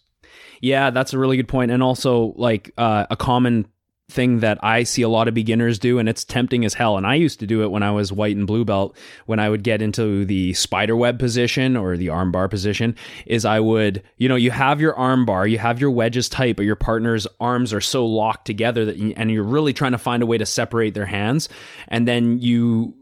[0.61, 1.71] Yeah, that's a really good point.
[1.71, 3.67] And also like uh, a common
[4.11, 6.97] thing that I see a lot of beginners do, and it's tempting as hell.
[6.97, 8.97] And I used to do it when I was white and blue belt.
[9.27, 12.97] When I would get into the spider web position or the arm bar position,
[13.27, 16.57] is I would, you know, you have your arm bar, you have your wedges tight,
[16.57, 19.99] but your partner's arms are so locked together that, you, and you're really trying to
[19.99, 21.49] find a way to separate their hands,
[21.89, 22.95] and then you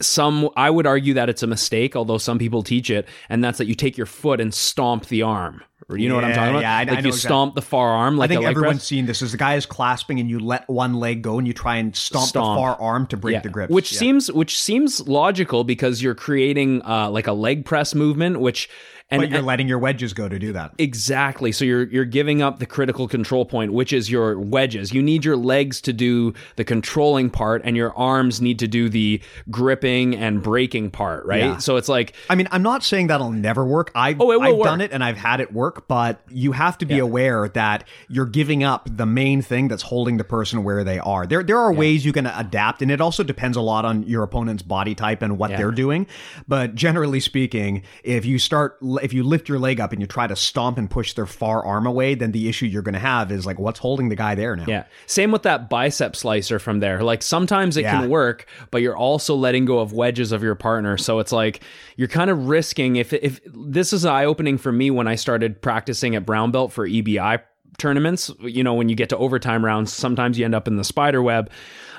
[0.00, 3.58] some I would argue that it's a mistake, although some people teach it, and that's
[3.58, 5.62] that you take your foot and stomp the arm.
[5.88, 6.62] You know yeah, what I'm talking about?
[6.62, 7.18] Yeah, I, like I you exactly.
[7.18, 8.16] stomp the far arm.
[8.16, 8.86] Like I think everyone's press.
[8.86, 9.22] seen this.
[9.22, 11.94] Is the guy is clasping and you let one leg go and you try and
[11.94, 12.56] stomp, stomp.
[12.56, 13.40] the far arm to break yeah.
[13.40, 13.98] the grip, which yeah.
[14.00, 18.68] seems which seems logical because you're creating uh, like a leg press movement, which
[19.10, 20.72] and but you're and, letting your wedges go to do that.
[20.78, 21.52] Exactly.
[21.52, 24.92] So you're you're giving up the critical control point, which is your wedges.
[24.92, 28.88] You need your legs to do the controlling part, and your arms need to do
[28.88, 31.40] the gripping and breaking part, right?
[31.40, 31.56] Yeah.
[31.58, 33.92] So it's like I mean, I'm not saying that'll never work.
[33.94, 34.64] I've, oh, I've work.
[34.64, 37.02] done it and I've had it work, but you have to be yeah.
[37.02, 41.26] aware that you're giving up the main thing that's holding the person where they are.
[41.28, 41.78] There there are yeah.
[41.78, 45.22] ways you can adapt, and it also depends a lot on your opponent's body type
[45.22, 46.08] and what they're doing.
[46.48, 50.26] But generally speaking, if you start if you lift your leg up and you try
[50.26, 53.30] to stomp and push their far arm away, then the issue you're going to have
[53.32, 54.64] is like what's holding the guy there now.
[54.66, 54.84] Yeah.
[55.06, 57.02] Same with that bicep slicer from there.
[57.02, 58.00] Like sometimes it Yeah.
[58.00, 60.96] can work, but you're also letting go of wedges of your partner.
[60.96, 61.62] So it's like
[61.96, 65.60] you're kind of risking if if this is eye opening for me when I started
[65.62, 67.40] practicing at brown belt for EBI
[67.78, 68.30] tournaments.
[68.40, 71.22] You know, when you get to overtime rounds, sometimes you end up in the spider
[71.22, 71.50] web.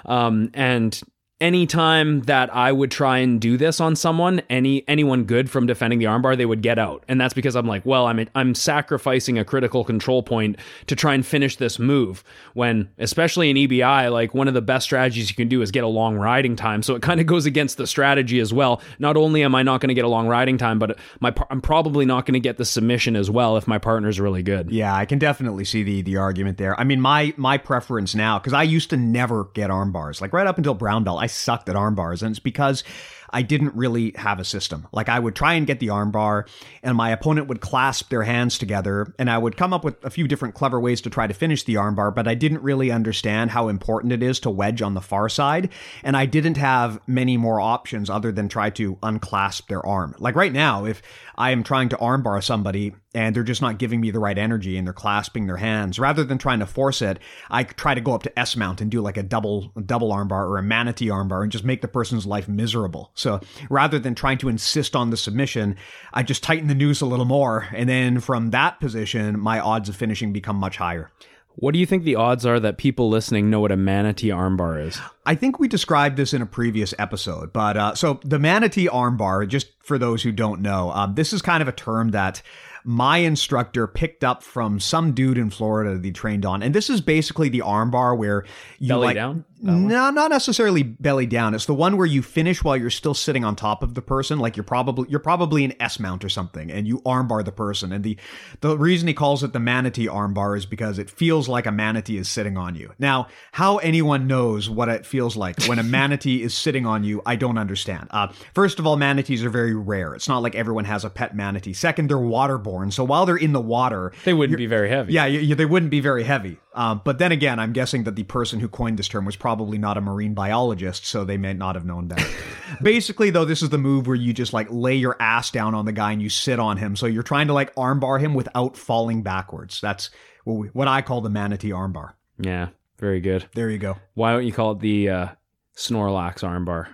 [0.06, 1.00] Um, and
[1.40, 6.00] anytime that I would try and do this on someone, any anyone good from defending
[6.00, 7.04] the armbar, they would get out.
[7.08, 10.58] And that's because I'm like, well, I'm I'm sacrificing a critical control point
[10.88, 12.24] to try and finish this move.
[12.54, 15.84] When especially in EBI, like one of the best strategies you can do is get
[15.84, 16.82] a long riding time.
[16.82, 18.82] So it kind of goes against the strategy as well.
[19.00, 21.62] Not only am I not going to get a long riding time, but my I'm
[21.62, 24.72] probably not going to get the submission as well if my partner's really good.
[24.72, 26.80] Yeah, I can definitely see the the argument there.
[26.80, 30.22] I mean, my my preference now because I used to never get arm bars.
[30.22, 32.84] Like right up until brown belt, sucked at arm bars, and it's because
[33.30, 34.88] I didn't really have a system.
[34.92, 36.46] Like I would try and get the arm bar,
[36.84, 40.10] and my opponent would clasp their hands together, and I would come up with a
[40.10, 42.92] few different clever ways to try to finish the arm bar, but I didn't really
[42.92, 45.70] understand how important it is to wedge on the far side,
[46.04, 50.16] and I didn't have many more options other than try to unclasp their arm.
[50.20, 51.02] Like right now, if
[51.38, 54.38] I am trying to arm bar somebody and they're just not giving me the right
[54.38, 57.18] energy and they're clasping their hands, rather than trying to force it,
[57.50, 60.12] I try to go up to S mount and do like a double a double
[60.12, 63.10] armbar or a manatee armbar and just make the person's life miserable.
[63.16, 63.40] So
[63.72, 65.78] rather than trying to insist on the submission,
[66.14, 69.90] I just tighten the noose a little more, and then from that position, my odds
[69.90, 71.12] of finishing become much higher.
[71.60, 74.86] What do you think the odds are that people listening know what a manatee armbar
[74.86, 75.02] is?
[75.26, 79.48] I think we described this in a previous episode, but uh, so the manatee armbar,
[79.48, 82.44] just for those who don't know, um, this is kind of a term that
[82.88, 86.90] my instructor picked up from some dude in Florida that he trained on, and this
[86.90, 88.46] is basically the armbar where
[88.80, 89.44] you Belly like down?
[89.62, 91.54] No, not necessarily belly down.
[91.56, 94.40] It's the one where you finish while you're still sitting on top of the person,
[94.40, 97.92] like you're probably you're probably an S mount or something, and you armbar the person.
[97.92, 98.18] And the
[98.62, 102.18] the reason he calls it the manatee armbar is because it feels like a manatee
[102.18, 102.92] is sitting on you.
[103.00, 107.22] Now, how anyone knows what it feels like when a manatee is sitting on you,
[107.26, 108.08] I don't understand.
[108.12, 110.14] Uh, first of all, manatees are very rare.
[110.14, 111.74] It's not like everyone has a pet manatee.
[111.74, 115.14] Second, they're waterborne, so while they're in the water, They wouldn't be very heavy.
[115.14, 116.58] yeah, you, you- they wouldn't be very heavy.
[116.76, 119.47] Um, but then again, I'm guessing that the person who coined this term was probably
[119.56, 122.28] not a marine biologist, so they may not have known better.
[122.82, 125.86] Basically, though, this is the move where you just like lay your ass down on
[125.86, 126.96] the guy and you sit on him.
[126.96, 129.80] So you're trying to like armbar him without falling backwards.
[129.82, 130.10] That's
[130.44, 132.14] what, we, what I call the manatee armbar.
[132.40, 132.70] Yeah,
[133.00, 133.46] very good.
[133.54, 133.98] There you go.
[134.14, 135.28] Why don't you call it the uh,
[135.76, 136.88] Snorlax armbar?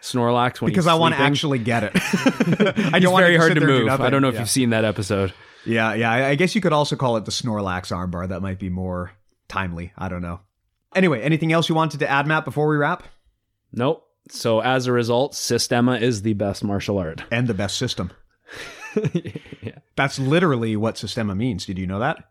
[0.00, 1.92] Snorlax when Because I want to actually get it.
[2.92, 4.00] I don't want very hard to there and do move.
[4.00, 4.40] I don't know if yeah.
[4.40, 5.32] you've seen that episode.
[5.64, 6.12] Yeah, yeah.
[6.12, 8.28] I guess you could also call it the Snorlax armbar.
[8.28, 9.12] That might be more
[9.48, 9.92] timely.
[9.96, 10.40] I don't know.
[10.94, 13.04] Anyway, anything else you wanted to add, Matt, before we wrap?
[13.72, 14.06] Nope.
[14.28, 17.22] So as a result, Systema is the best martial art.
[17.30, 18.10] and the best system.
[19.12, 19.78] yeah.
[19.96, 21.66] That's literally what Sistema means.
[21.66, 22.24] Did you know that?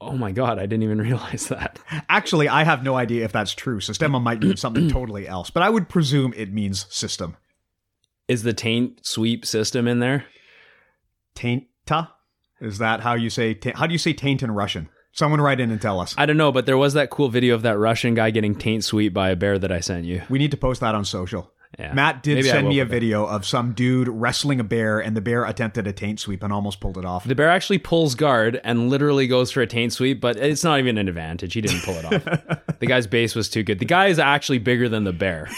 [0.00, 1.78] Oh my god, I didn't even realize that.
[2.08, 3.80] Actually, I have no idea if that's true.
[3.80, 7.36] Sistema might mean something totally else, but I would presume it means system.
[8.28, 10.26] Is the taint sweep system in there?
[11.34, 12.08] Tainta?
[12.60, 13.54] Is that how you say?
[13.54, 14.88] Ta- how do you say taint in Russian?
[15.18, 16.14] Someone write in and tell us.
[16.18, 18.84] I don't know, but there was that cool video of that Russian guy getting taint
[18.84, 20.20] sweet by a bear that I sent you.
[20.28, 21.50] We need to post that on social.
[21.78, 21.92] Yeah.
[21.92, 25.20] Matt did Maybe send me a video of some dude wrestling a bear, and the
[25.20, 27.24] bear attempted a taint sweep and almost pulled it off.
[27.24, 30.78] The bear actually pulls guard and literally goes for a taint sweep, but it's not
[30.78, 31.52] even an advantage.
[31.52, 32.68] He didn't pull it off.
[32.78, 33.78] the guy's base was too good.
[33.78, 35.48] The guy is actually bigger than the bear.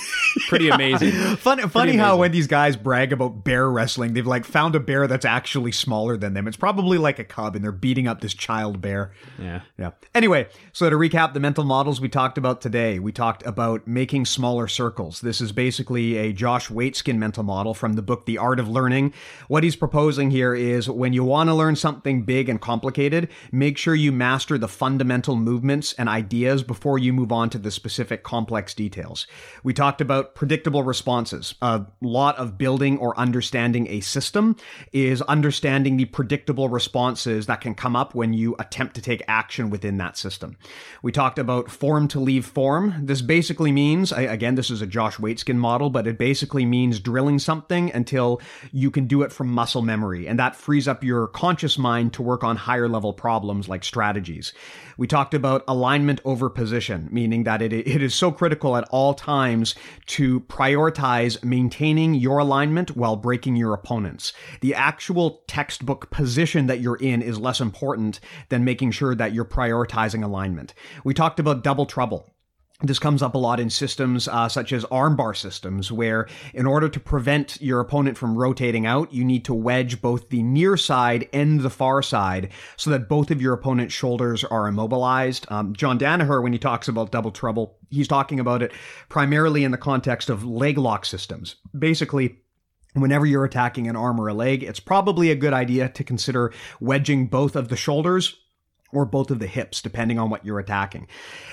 [0.48, 1.12] Pretty amazing.
[1.38, 5.06] Funny, funny how when these guys brag about bear wrestling, they've like found a bear
[5.06, 6.48] that's actually smaller than them.
[6.48, 9.12] It's probably like a cub, and they're beating up this child bear.
[9.38, 9.60] Yeah.
[9.78, 9.90] Yeah.
[10.14, 14.26] Anyway, so to recap the mental models we talked about today, we talked about making
[14.26, 15.20] smaller circles.
[15.20, 19.12] This is basically a Josh Waitzkin mental model from the book The Art of Learning.
[19.48, 23.76] What he's proposing here is when you want to learn something big and complicated, make
[23.76, 28.22] sure you master the fundamental movements and ideas before you move on to the specific
[28.22, 29.26] complex details.
[29.62, 31.54] We talked about predictable responses.
[31.60, 34.56] A lot of building or understanding a system
[34.92, 39.70] is understanding the predictable responses that can come up when you attempt to take action
[39.70, 40.56] within that system.
[41.02, 43.06] We talked about form to leave form.
[43.06, 47.38] This basically means, again, this is a Josh Waitzkin model, but it basically means drilling
[47.38, 48.40] something until
[48.72, 50.26] you can do it from muscle memory.
[50.26, 54.52] And that frees up your conscious mind to work on higher level problems like strategies.
[54.96, 59.14] We talked about alignment over position, meaning that it, it is so critical at all
[59.14, 59.74] times
[60.06, 64.32] to prioritize maintaining your alignment while breaking your opponents.
[64.60, 69.44] The actual textbook position that you're in is less important than making sure that you're
[69.44, 70.74] prioritizing alignment.
[71.04, 72.28] We talked about double trouble.
[72.80, 76.88] This comes up a lot in systems uh, such as armbar systems, where in order
[76.88, 81.28] to prevent your opponent from rotating out, you need to wedge both the near side
[81.32, 85.44] and the far side so that both of your opponent's shoulders are immobilized.
[85.50, 88.70] Um, John Danaher, when he talks about double trouble, he's talking about it
[89.08, 91.56] primarily in the context of leg lock systems.
[91.76, 92.38] Basically,
[92.94, 96.52] Whenever you're attacking an arm or a leg, it's probably a good idea to consider
[96.80, 98.34] wedging both of the shoulders
[98.92, 101.06] or both of the hips, depending on what you're attacking.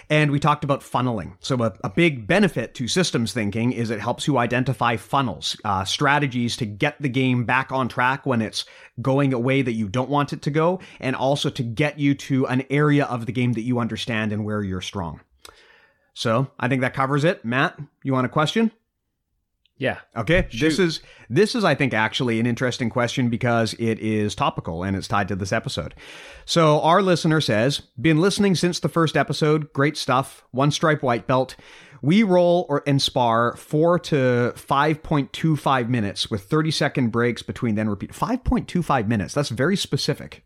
[0.09, 1.35] And we talked about funneling.
[1.39, 5.83] So, a, a big benefit to systems thinking is it helps you identify funnels, uh,
[5.83, 8.65] strategies to get the game back on track when it's
[9.01, 12.15] going a way that you don't want it to go, and also to get you
[12.15, 15.19] to an area of the game that you understand and where you're strong.
[16.13, 17.43] So, I think that covers it.
[17.43, 18.71] Matt, you want a question?
[19.77, 19.99] Yeah.
[20.15, 20.47] Okay.
[20.49, 20.59] Shoot.
[20.59, 24.95] This is this is I think actually an interesting question because it is topical and
[24.95, 25.93] it's tied to this episode.
[26.45, 29.73] So our listener says, "Been listening since the first episode.
[29.73, 30.45] Great stuff.
[30.51, 31.55] One stripe white belt.
[32.01, 37.89] We roll or and spar 4 to 5.25 minutes with 30 second breaks between then
[37.89, 38.11] repeat.
[38.11, 39.33] 5.25 minutes.
[39.33, 40.43] That's very specific.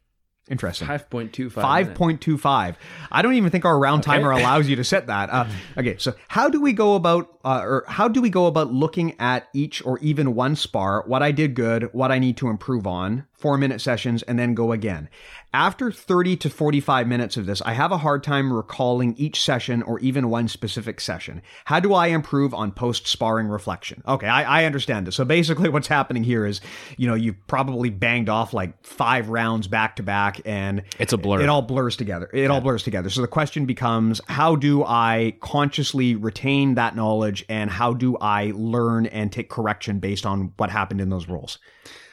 [0.49, 0.87] Interesting.
[0.87, 1.51] 5.25.
[1.51, 2.75] 5.25.
[3.11, 4.17] I don't even think our round okay.
[4.17, 5.29] timer allows you to set that.
[5.29, 5.45] Uh,
[5.77, 9.15] okay, so how do we go about, uh, or how do we go about looking
[9.19, 12.87] at each or even one spar, what I did good, what I need to improve
[12.87, 15.09] on, four minute sessions, and then go again?
[15.51, 19.81] After 30 to 45 minutes of this, I have a hard time recalling each session
[19.81, 21.41] or even one specific session.
[21.65, 24.03] How do I improve on post sparring reflection?
[24.07, 25.15] Okay, I, I, understand this.
[25.15, 26.61] So basically, what's happening here is,
[26.97, 31.17] you know, you've probably banged off like five rounds back to back, and it's a
[31.17, 31.41] blur.
[31.41, 32.29] It all blurs together.
[32.31, 32.47] It yeah.
[32.49, 33.09] all blurs together.
[33.09, 38.51] So the question becomes, how do I consciously retain that knowledge, and how do I
[38.53, 41.57] learn and take correction based on what happened in those rolls?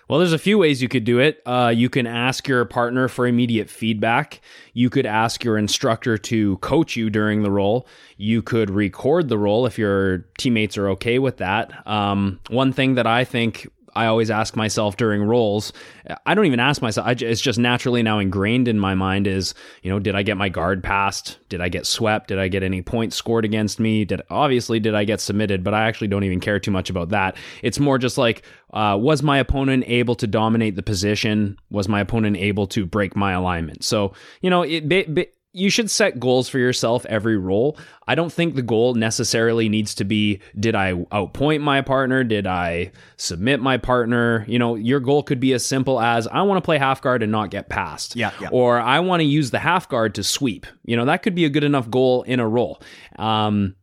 [0.09, 1.43] Well, there's a few ways you could do it.
[1.45, 4.41] Uh, you can ask your partner for immediate feedback.
[4.73, 7.89] You could ask your instructor to coach you during the roll.
[8.17, 11.87] You could record the roll if your teammates are okay with that.
[11.89, 15.73] Um, one thing that I think I always ask myself during rolls.
[16.27, 17.09] I don't even ask myself.
[17.23, 20.51] it's just naturally now ingrained in my mind is, you know, did I get my
[20.51, 21.39] guard passed?
[21.49, 22.29] Did I get swept?
[22.29, 24.05] Did I get any points scored against me?
[24.05, 25.65] Did obviously did I get submitted?
[25.65, 27.37] But I actually don't even care too much about that.
[27.63, 28.45] It's more just like,
[28.75, 31.59] uh, was my opponent able to dominate the position?
[31.71, 33.83] Was my opponent able to break my alignment?
[33.83, 37.79] So you know, it, you should set goals for yourself every roll.
[38.07, 42.25] I don't think the goal necessarily needs to be did I outpoint my partner?
[42.25, 44.45] Did I submit my partner?
[44.47, 47.23] You know, your goal could be as simple as I want to play half guard
[47.23, 48.17] and not get passed.
[48.17, 48.51] Yeah, yeah.
[48.53, 50.67] Or I want to use the half guard to sweep.
[50.85, 52.83] You know, that could be a good enough goal in a roll.
[53.19, 53.77] Um,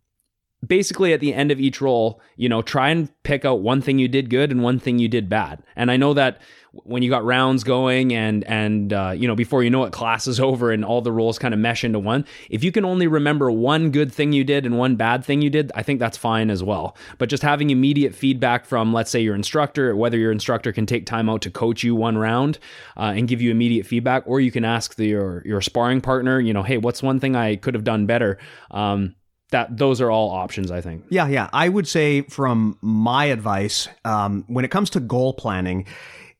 [0.66, 4.00] basically at the end of each roll, you know, try and pick out one thing
[4.00, 5.64] you did good and one thing you did bad.
[5.76, 6.40] And I know that
[6.74, 10.28] when you got rounds going and and uh, you know before you know it class
[10.28, 12.26] is over and all the rolls kind of mesh into one.
[12.50, 15.50] If you can only remember one good thing you did and one bad thing you
[15.50, 16.98] did i think that's fine as well.
[17.20, 21.06] But just having immediate feedback from let's say your instructor whether your instructor can take
[21.06, 22.58] time out to coach you one round
[22.98, 26.40] uh, and give you immediate feedback or you can ask the, your your sparring partner
[26.40, 28.40] you know hey what's one thing i could have done better?
[28.72, 29.16] Um,
[29.52, 31.06] that those are all options i think.
[31.10, 31.50] Yeah yeah.
[31.54, 35.86] I would say from my advice um, when it comes to goal planning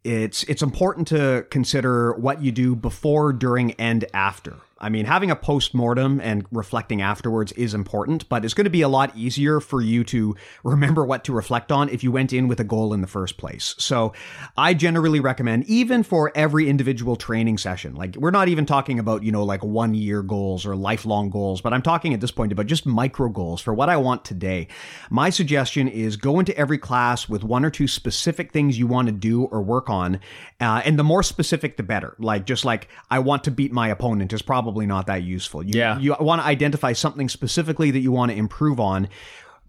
[0.04, 4.56] it's it's important to consider what you do before, during, and after.
[4.80, 8.72] I mean, having a post mortem and reflecting afterwards is important, but it's going to
[8.72, 12.34] be a lot easier for you to remember what to reflect on if you went
[12.34, 13.76] in with a goal in the first place.
[13.78, 14.14] So
[14.58, 19.24] I generally recommend, even for every individual training session, like we're not even talking about,
[19.24, 22.52] you know, like one year goals or lifelong goals, but I'm talking at this point
[22.52, 24.68] about just micro goals for what I want today.
[25.10, 29.08] My suggestion is go into every class with one or two specific things you want
[29.08, 30.20] to do or work on.
[30.60, 32.16] Uh, and the more specific, the better.
[32.20, 35.64] Like, just like, I want to beat my opponent is probably probably not that useful.
[35.64, 36.00] You, yeah.
[36.00, 39.08] You want to identify something specifically that you want to improve on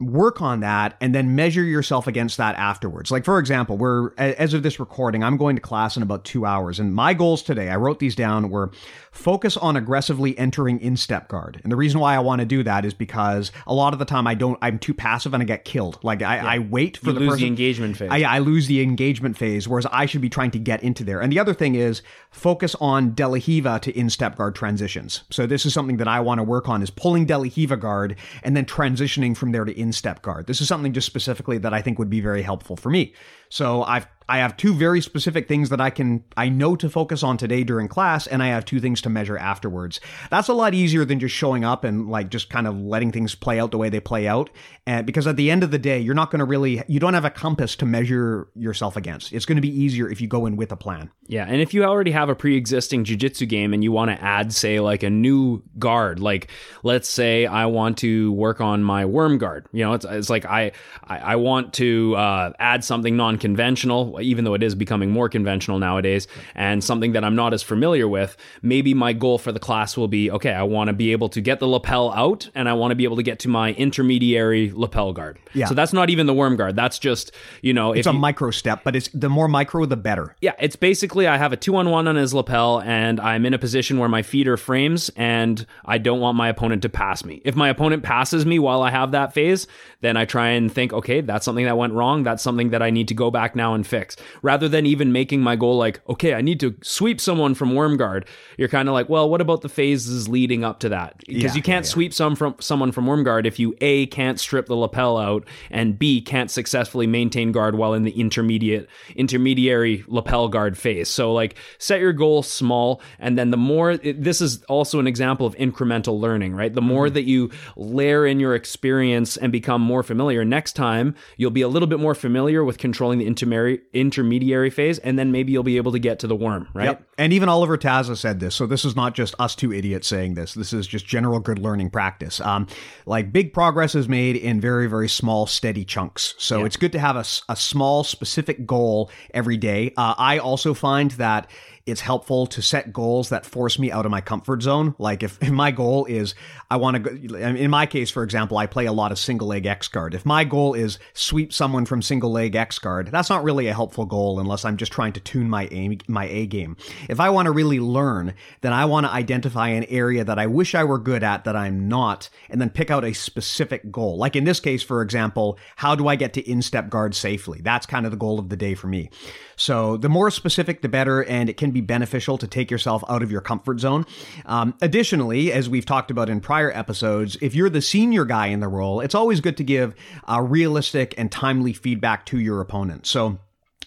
[0.01, 3.13] work on that and then measure yourself against that afterwards.
[3.13, 6.45] Like for example, we're as of this recording, I'm going to class in about 2
[6.45, 8.73] hours and my goals today, I wrote these down were
[9.13, 11.61] focus on aggressively entering in step guard.
[11.63, 14.05] And the reason why I want to do that is because a lot of the
[14.05, 16.03] time I don't I'm too passive and I get killed.
[16.03, 16.47] Like I, yeah.
[16.47, 18.09] I wait for you the lose person, the engagement phase.
[18.11, 21.21] I, I lose the engagement phase whereas I should be trying to get into there.
[21.21, 25.23] And the other thing is focus on De La Riva to in step guard transitions.
[25.31, 27.79] So this is something that I want to work on is pulling De La Riva
[27.79, 30.47] guard and then transitioning from there to in step guard.
[30.47, 33.15] This is something just specifically that I think would be very helpful for me.
[33.49, 37.23] So I've I have two very specific things that I can I know to focus
[37.23, 40.01] on today during class and I have two things to measure afterwards.
[40.31, 43.35] That's a lot easier than just showing up and like just kind of letting things
[43.35, 44.51] play out the way they play out.
[44.87, 47.15] And because at the end of the day, you're not going to really you don't
[47.15, 49.33] have a compass to measure yourself against.
[49.33, 51.11] It's going to be easier if you go in with a plan.
[51.27, 54.53] Yeah, and if you already have a pre-existing jiu-jitsu game and you want to add
[54.53, 56.51] say like a new guard, like
[56.83, 59.67] let's say I want to work on my worm guard.
[59.73, 60.73] You know, it's, it's like I
[61.05, 65.79] I, I want to uh, add something non-conventional even though it is becoming more conventional
[65.79, 69.97] nowadays, and something that I'm not as familiar with, maybe my goal for the class
[69.97, 72.73] will be okay, I want to be able to get the lapel out and I
[72.73, 75.39] want to be able to get to my intermediary lapel guard.
[75.53, 75.67] Yeah.
[75.67, 76.77] So that's not even the worm guard.
[76.77, 79.97] That's just, you know, it's a you, micro step, but it's the more micro, the
[79.97, 80.35] better.
[80.41, 83.55] yeah, it's basically I have a two on one on his lapel, and I'm in
[83.55, 87.25] a position where my feet are frames, and I don't want my opponent to pass
[87.25, 87.41] me.
[87.45, 89.67] If my opponent passes me while I have that phase,
[90.01, 92.23] then I try and think, okay, that's something that went wrong.
[92.23, 94.04] That's something that I need to go back now and fix.
[94.43, 97.97] Rather than even making my goal like, okay, I need to sweep someone from worm
[97.97, 98.27] guard,
[98.59, 101.19] you're kind of like, well, what about the phases leading up to that?
[101.27, 101.93] Because Yeah, you can't yeah, yeah.
[101.95, 105.47] sweep some from someone from worm guard if you a can't strip the lapel out
[105.71, 111.09] and b can't successfully maintain guard while in the intermediate intermediary lapel guard phase.
[111.09, 115.07] So like set your goal small, and then the more it, this is also an
[115.07, 116.73] example of incremental learning, right?
[116.73, 117.15] The more Mm-hmm.
[117.15, 121.69] that you layer in your experience and become more familiar, next time you'll be a
[121.69, 125.77] little bit more familiar with controlling the intermediary intermediary phase, and then maybe you'll be
[125.77, 126.85] able to get to the worm, right?
[126.85, 127.09] Yep.
[127.17, 128.55] And even Oliver Taza said this.
[128.55, 130.55] So this is not just us two idiots saying this.
[130.55, 132.41] This is just general good learning practice.
[132.41, 132.67] Um,
[133.07, 136.35] like big progress is made in very, very small, steady chunks.
[136.39, 139.93] So it's good to have a, a small, specific goal every day.
[139.97, 141.49] Uh, I also find that
[141.87, 144.95] it's helpful to set goals that force me out of my comfort zone.
[144.99, 146.35] Like if, if my goal is
[146.71, 149.49] I want to go, in my case, for example, I play a lot of single
[149.49, 150.15] leg X guard.
[150.15, 153.75] If my goal is sweep someone from single leg X guard, that's not really a
[153.75, 156.77] helpful goal unless I'm just trying to tune my aim, my A game.
[157.11, 158.33] If I want to really learn,
[158.63, 161.55] then I want to identify an area that I wish I were good at that
[161.55, 164.17] I'm not, and then pick out a specific goal.
[164.17, 167.61] Like in this case, for example, how do I get to instep guard safely?
[167.61, 169.11] That's kind of the goal of the day for me.
[169.57, 173.23] So the more specific, the better, and it can be beneficial to take yourself out
[173.23, 174.07] of your comfort zone.
[174.47, 178.61] Um, additionally, as we've talked about in prior episodes, if you're the senior guy in
[178.61, 179.95] the roll, it's always good to give
[180.31, 183.07] uh, realistic and timely feedback to your opponent.
[183.07, 183.39] So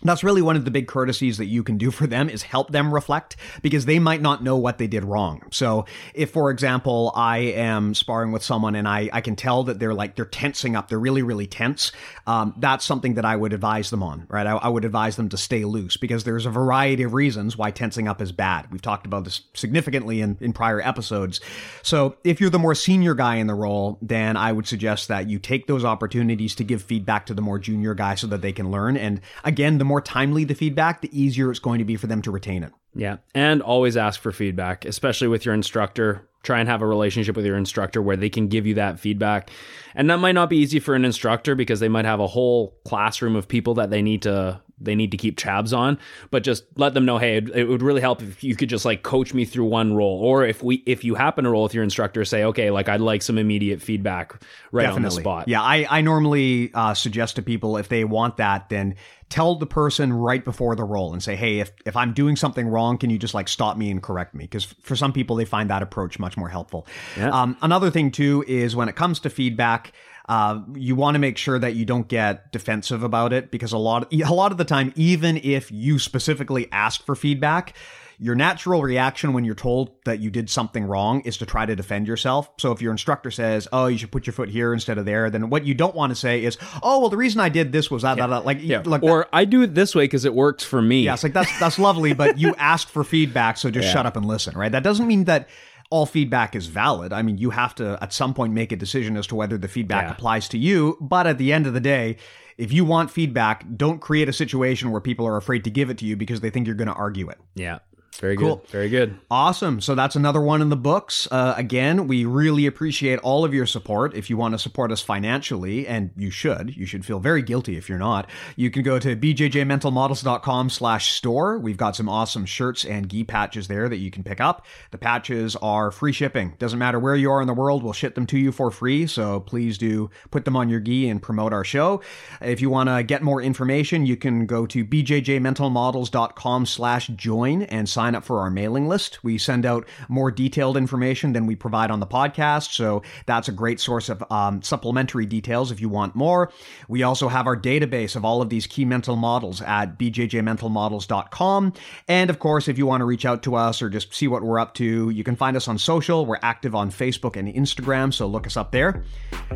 [0.03, 2.71] that's really one of the big courtesies that you can do for them is help
[2.71, 5.41] them reflect because they might not know what they did wrong.
[5.51, 9.79] So if, for example, I am sparring with someone and I, I can tell that
[9.79, 11.91] they're like, they're tensing up, they're really, really tense.
[12.25, 14.45] Um, that's something that I would advise them on, right?
[14.45, 17.71] I, I would advise them to stay loose because there's a variety of reasons why
[17.71, 18.71] tensing up is bad.
[18.71, 21.41] We've talked about this significantly in, in prior episodes.
[21.81, 25.29] So if you're the more senior guy in the roll, then I would suggest that
[25.29, 28.51] you take those opportunities to give feedback to the more junior guy so that they
[28.51, 28.97] can learn.
[28.97, 32.21] And again, the more timely the feedback, the easier it's going to be for them
[32.23, 32.71] to retain it.
[32.93, 33.17] Yeah.
[33.33, 36.27] And always ask for feedback, especially with your instructor.
[36.43, 39.49] Try and have a relationship with your instructor where they can give you that feedback.
[39.97, 42.79] And that might not be easy for an instructor because they might have a whole
[42.85, 45.97] classroom of people that they need to they need to keep tabs on,
[46.29, 48.85] but just let them know, hey, it, it would really help if you could just
[48.85, 51.73] like coach me through one roll or if we if you happen to roll with
[51.73, 54.39] your instructor say, okay, like I'd like some immediate feedback
[54.71, 55.47] right on the spot.
[55.47, 58.95] Yeah, I, I normally uh, suggest to people if they want that, then
[59.29, 62.67] tell the person right before the roll and say, hey, if, if I'm doing something
[62.67, 64.45] wrong, can you just like stop me and correct me?
[64.45, 66.87] Because for some people, they find that approach much more helpful.
[67.17, 67.29] Yeah.
[67.29, 69.86] Um, another thing, too, is when it comes to feedback,
[70.29, 73.77] uh, you want to make sure that you don't get defensive about it because a
[73.77, 77.75] lot, a lot of the time, even if you specifically ask for feedback,
[78.19, 81.75] your natural reaction when you're told that you did something wrong is to try to
[81.75, 82.49] defend yourself.
[82.57, 85.29] So if your instructor says, "Oh, you should put your foot here instead of there,"
[85.29, 87.91] then what you don't want to say is, "Oh, well, the reason I did this
[87.91, 88.81] was that, that, that." like, Yeah.
[88.85, 91.03] like or I do it this way because it works for me.
[91.03, 94.17] yeah, it's like that's that's lovely, but you asked for feedback, so just shut up
[94.17, 94.71] and listen, right?
[94.71, 95.47] That doesn't mean that
[95.89, 97.13] all feedback is valid.
[97.13, 99.67] I mean, you have to at some point make a decision as to whether the
[99.67, 100.11] feedback Yeah.
[100.11, 102.17] applies to you, but at the end of the day,
[102.57, 105.97] if you want feedback, don't create a situation where people are afraid to give it
[105.99, 107.37] to you because they think you're going to argue it.
[107.55, 107.79] Yeah.
[108.19, 108.57] Very Cool.
[108.57, 108.67] good.
[108.69, 109.17] Very good.
[109.29, 109.79] Awesome.
[109.81, 111.27] So that's another one in the books.
[111.29, 114.15] Uh, again, we really appreciate all of your support.
[114.15, 117.77] If you want to support us financially, and you should, you should feel very guilty
[117.77, 121.59] if you're not, you can go to bjjmentalmodels.com slash store.
[121.59, 124.65] We've got some awesome shirts and gi patches there that you can pick up.
[124.91, 126.53] The patches are free shipping.
[126.59, 129.07] Doesn't matter where you are in the world, we'll ship them to you for free.
[129.07, 132.01] So please do put them on your gi and promote our show.
[132.41, 137.87] If you want to get more information, you can go to bjjmentalmodels.com slash join and
[137.87, 139.21] sign sign up for our mailing list.
[139.21, 143.51] We send out more detailed information than we provide on the podcast, so that's a
[143.51, 146.53] great source of um, supplementary details if you want more.
[146.87, 151.73] We also have our database of all of these key mental models at bjjmentalmodels.com.
[152.07, 154.41] And of course, if you want to reach out to us or just see what
[154.41, 156.25] we're up to, you can find us on social.
[156.25, 159.03] We're active on Facebook and Instagram, so look us up there.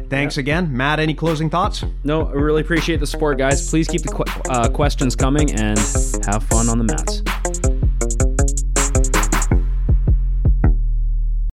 [0.10, 0.76] Thanks again.
[0.76, 1.86] Matt, any closing thoughts?
[2.04, 3.70] No, I really appreciate the support, guys.
[3.70, 5.80] Please keep the qu- uh, questions coming and
[6.26, 7.71] have fun on the mats.